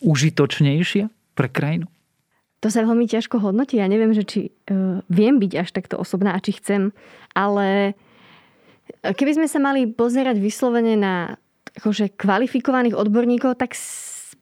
užitočnejšia 0.00 1.10
pre 1.36 1.52
krajinu? 1.52 1.90
To 2.62 2.70
sa 2.70 2.86
veľmi 2.86 3.10
ťažko 3.10 3.42
hodnotí. 3.42 3.82
Ja 3.82 3.90
neviem, 3.90 4.14
že 4.14 4.22
či 4.22 4.40
uh, 4.70 5.02
viem 5.10 5.42
byť 5.42 5.52
až 5.58 5.68
takto 5.74 5.98
osobná 5.98 6.32
a 6.32 6.40
či 6.40 6.54
chcem, 6.56 6.94
ale 7.34 7.98
keby 9.00 9.32
sme 9.40 9.48
sa 9.48 9.58
mali 9.58 9.88
pozerať 9.88 10.36
vyslovene 10.36 10.94
na 10.98 11.40
akože 11.72 12.14
kvalifikovaných 12.20 12.98
odborníkov, 12.98 13.56
tak 13.56 13.72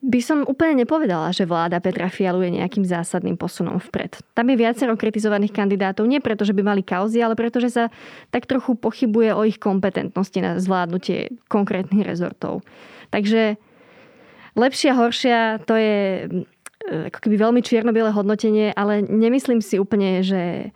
by 0.01 0.17
som 0.17 0.41
úplne 0.49 0.81
nepovedala, 0.81 1.29
že 1.29 1.45
vláda 1.45 1.77
Petra 1.77 2.09
Fialu 2.09 2.49
je 2.49 2.57
nejakým 2.57 2.81
zásadným 2.81 3.37
posunom 3.37 3.77
vpred. 3.77 4.17
Tam 4.33 4.49
je 4.49 4.57
viacero 4.57 4.97
kritizovaných 4.97 5.53
kandidátov, 5.53 6.09
nie 6.09 6.17
preto, 6.17 6.41
že 6.41 6.57
by 6.57 6.65
mali 6.65 6.81
kauzy, 6.81 7.21
ale 7.21 7.37
preto, 7.37 7.61
že 7.61 7.69
sa 7.69 7.83
tak 8.33 8.49
trochu 8.49 8.73
pochybuje 8.73 9.29
o 9.37 9.45
ich 9.45 9.61
kompetentnosti 9.61 10.41
na 10.41 10.57
zvládnutie 10.57 11.37
konkrétnych 11.45 12.01
rezortov. 12.01 12.65
Takže 13.13 13.61
lepšia, 14.57 14.97
horšia, 14.97 15.61
to 15.69 15.77
je 15.77 15.95
e, 16.25 16.27
ako 17.13 17.19
keby 17.21 17.35
veľmi 17.37 17.61
čierno-biele 17.61 18.09
hodnotenie, 18.09 18.73
ale 18.73 19.05
nemyslím 19.05 19.61
si 19.61 19.77
úplne, 19.77 20.25
že 20.25 20.73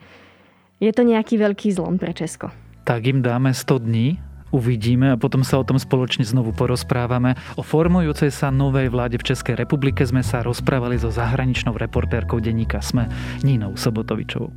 je 0.78 0.92
to 0.94 1.02
nejaký 1.02 1.42
veľký 1.42 1.74
zlom 1.74 1.98
pre 1.98 2.14
Česko. 2.14 2.54
Tak 2.86 3.02
im 3.10 3.26
dáme 3.26 3.50
100 3.50 3.82
dní, 3.82 4.22
uvidíme 4.54 5.10
a 5.10 5.18
potom 5.18 5.42
sa 5.42 5.58
o 5.58 5.66
tom 5.66 5.82
spoločne 5.82 6.22
znovu 6.22 6.54
porozprávame. 6.54 7.34
O 7.58 7.66
formujúcej 7.66 8.30
sa 8.30 8.54
novej 8.54 8.94
vláde 8.94 9.18
v 9.18 9.34
Českej 9.34 9.58
republike 9.58 10.06
sme 10.06 10.22
sa 10.22 10.46
rozprávali 10.46 11.02
so 11.02 11.10
zahraničnou 11.10 11.74
reportérkou 11.74 12.38
denníka 12.38 12.86
SME 12.86 13.10
Nínou 13.42 13.74
Sobotovičovou. 13.74 14.54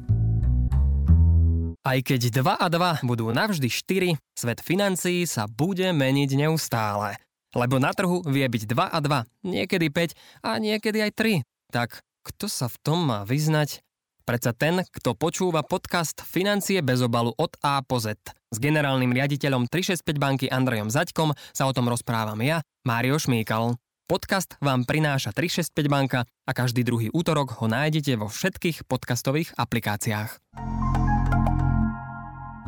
Aj 1.89 1.99
keď 2.05 2.45
2 2.45 2.53
a 2.53 2.67
2 2.69 3.09
budú 3.09 3.33
navždy 3.33 3.73
4, 3.73 4.21
svet 4.37 4.61
financií 4.61 5.25
sa 5.25 5.49
bude 5.49 5.89
meniť 5.89 6.37
neustále. 6.37 7.17
Lebo 7.57 7.81
na 7.81 7.97
trhu 7.97 8.21
vie 8.29 8.45
byť 8.45 8.63
2 8.69 8.93
a 8.93 8.99
2, 9.01 9.25
niekedy 9.57 9.89
5 9.89 10.45
a 10.45 10.61
niekedy 10.61 11.01
aj 11.01 11.13
3. 11.17 11.73
Tak 11.73 12.05
kto 12.29 12.45
sa 12.45 12.69
v 12.69 12.77
tom 12.85 13.09
má 13.09 13.25
vyznať? 13.25 13.81
Predsa 14.29 14.53
ten, 14.53 14.85
kto 14.85 15.17
počúva 15.17 15.65
podcast 15.65 16.21
Financie 16.21 16.85
bez 16.85 17.01
obalu 17.01 17.33
od 17.41 17.57
A 17.65 17.81
po 17.81 17.97
Z. 17.97 18.13
S 18.53 18.61
generálnym 18.61 19.09
riaditeľom 19.09 19.73
365 19.73 20.05
banky 20.21 20.47
Andrejom 20.53 20.93
Zaďkom 20.93 21.33
sa 21.57 21.65
o 21.65 21.73
tom 21.73 21.89
rozprávam 21.89 22.37
ja, 22.45 22.61
Mário 22.85 23.17
Šmíkal. 23.17 23.81
Podcast 24.05 24.61
vám 24.61 24.85
prináša 24.85 25.33
365 25.33 25.73
banka 25.89 26.21
a 26.45 26.53
každý 26.53 26.85
druhý 26.85 27.09
útorok 27.09 27.57
ho 27.57 27.73
nájdete 27.73 28.21
vo 28.21 28.29
všetkých 28.29 28.85
podcastových 28.85 29.57
aplikáciách. 29.57 30.37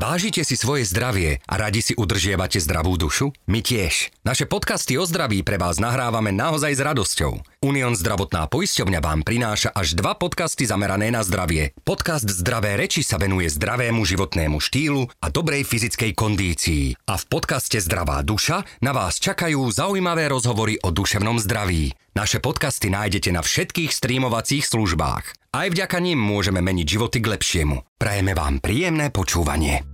Vážite 0.01 0.49
si 0.49 0.57
svoje 0.57 0.89
zdravie 0.89 1.45
a 1.45 1.61
radi 1.61 1.85
si 1.85 1.93
udržiavate 1.93 2.57
zdravú 2.57 2.97
dušu? 2.97 3.37
My 3.45 3.61
tiež. 3.61 4.09
Naše 4.25 4.49
podcasty 4.49 4.97
o 4.97 5.05
zdraví 5.05 5.45
pre 5.45 5.61
vás 5.61 5.77
nahrávame 5.77 6.33
naozaj 6.33 6.73
s 6.73 6.81
radosťou. 6.81 7.45
Unión 7.61 7.93
zdravotná 7.93 8.49
poisťovňa 8.49 8.97
vám 8.97 9.21
prináša 9.29 9.69
až 9.77 9.93
dva 9.93 10.17
podcasty 10.17 10.65
zamerané 10.65 11.13
na 11.13 11.21
zdravie. 11.21 11.77
Podcast 11.85 12.25
Zdravé 12.25 12.81
reči 12.81 13.05
sa 13.05 13.21
venuje 13.21 13.53
zdravému 13.53 14.01
životnému 14.01 14.57
štýlu 14.57 15.05
a 15.21 15.29
dobrej 15.29 15.69
fyzickej 15.69 16.17
kondícii. 16.17 16.97
A 17.05 17.21
v 17.21 17.25
podcaste 17.29 17.77
Zdravá 17.77 18.25
duša 18.25 18.65
na 18.81 18.97
vás 18.97 19.21
čakajú 19.21 19.69
zaujímavé 19.69 20.33
rozhovory 20.33 20.81
o 20.81 20.89
duševnom 20.97 21.37
zdraví. 21.37 21.93
Naše 22.17 22.41
podcasty 22.41 22.89
nájdete 22.89 23.37
na 23.37 23.45
všetkých 23.45 23.93
streamovacích 23.93 24.65
službách. 24.65 25.53
Aj 25.53 25.67
vďaka 25.69 25.99
nim 26.01 26.17
môžeme 26.17 26.65
meniť 26.65 26.87
životy 26.89 27.19
k 27.21 27.37
lepšiemu. 27.37 28.01
Prajeme 28.01 28.33
vám 28.39 28.65
príjemné 28.65 29.13
počúvanie. 29.13 29.90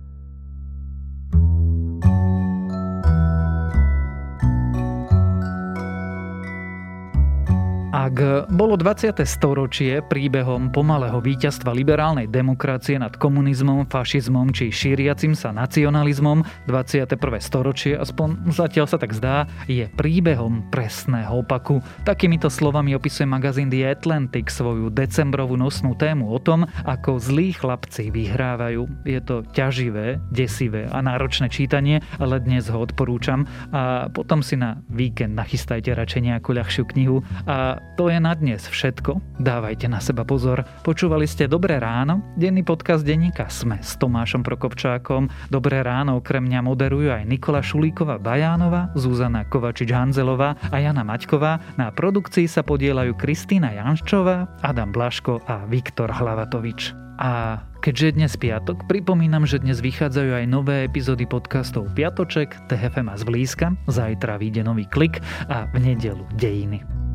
Ak 7.97 8.21
bolo 8.53 8.77
20. 8.77 9.25
storočie 9.25 10.05
príbehom 10.05 10.69
pomalého 10.69 11.17
víťazstva 11.17 11.73
liberálnej 11.73 12.29
demokracie 12.29 13.01
nad 13.01 13.17
komunizmom, 13.17 13.89
fašizmom 13.89 14.53
či 14.53 14.69
šíriacim 14.69 15.33
sa 15.33 15.49
nacionalizmom, 15.49 16.45
21. 16.69 17.17
storočie, 17.41 17.97
aspoň 17.97 18.53
zatiaľ 18.53 18.85
sa 18.85 19.01
tak 19.01 19.17
zdá, 19.17 19.49
je 19.65 19.89
príbehom 19.97 20.69
presného 20.69 21.41
opaku. 21.41 21.81
Takýmito 22.05 22.53
slovami 22.53 22.93
opisuje 22.93 23.25
magazín 23.25 23.73
The 23.73 23.89
Atlantic 23.89 24.53
svoju 24.53 24.93
decembrovú 24.93 25.57
nosnú 25.57 25.97
tému 25.97 26.29
o 26.29 26.37
tom, 26.37 26.69
ako 26.85 27.17
zlí 27.17 27.57
chlapci 27.57 28.13
vyhrávajú. 28.13 29.09
Je 29.09 29.17
to 29.25 29.41
ťaživé, 29.57 30.21
desivé 30.29 30.85
a 30.93 31.01
náročné 31.01 31.49
čítanie, 31.49 32.05
ale 32.21 32.45
dnes 32.45 32.69
ho 32.69 32.77
odporúčam 32.77 33.49
a 33.73 34.05
potom 34.13 34.45
si 34.45 34.53
na 34.53 34.85
víkend 34.85 35.33
nachystajte 35.33 35.97
radšej 35.97 36.21
nejakú 36.29 36.53
ľahšiu 36.53 36.85
knihu 36.93 37.25
a 37.49 37.81
to 37.95 38.11
je 38.11 38.19
na 38.19 38.35
dnes 38.35 38.59
všetko. 38.59 39.39
Dávajte 39.39 39.87
na 39.87 40.03
seba 40.03 40.27
pozor. 40.27 40.67
Počúvali 40.83 41.23
ste 41.23 41.47
Dobré 41.47 41.79
ráno, 41.79 42.19
denný 42.35 42.65
podcast 42.65 43.07
denníka 43.07 43.47
Sme 43.47 43.79
s 43.79 43.95
Tomášom 43.95 44.43
Prokopčákom. 44.43 45.31
Dobré 45.47 45.79
ráno 45.85 46.19
okrem 46.19 46.43
mňa 46.43 46.59
moderujú 46.65 47.09
aj 47.13 47.23
Nikola 47.23 47.63
Šulíková 47.63 48.19
Bajánova, 48.19 48.91
Zuzana 48.99 49.47
Kovačič-Hanzelová 49.47 50.73
a 50.73 50.75
Jana 50.81 51.07
Maťková. 51.07 51.77
Na 51.79 51.93
produkcii 51.93 52.49
sa 52.49 52.65
podielajú 52.65 53.15
Kristýna 53.15 53.71
Janščová, 53.77 54.59
Adam 54.65 54.91
Blaško 54.91 55.45
a 55.47 55.63
Viktor 55.69 56.11
Hlavatovič. 56.11 57.07
A 57.17 57.65
keďže 57.81 58.13
dnes 58.13 58.33
piatok, 58.37 58.85
pripomínam, 58.85 59.49
že 59.49 59.57
dnes 59.57 59.81
vychádzajú 59.81 60.37
aj 60.37 60.45
nové 60.45 60.85
epizódy 60.85 61.25
podcastov 61.25 61.89
Piatoček, 61.97 62.53
TFM 62.69 63.09
a 63.09 63.17
Zblízka, 63.17 63.73
zajtra 63.89 64.37
vyjde 64.37 64.61
nový 64.61 64.85
klik 64.85 65.17
a 65.49 65.65
v 65.73 65.81
nedelu 65.81 66.25
Dejiny. 66.37 67.06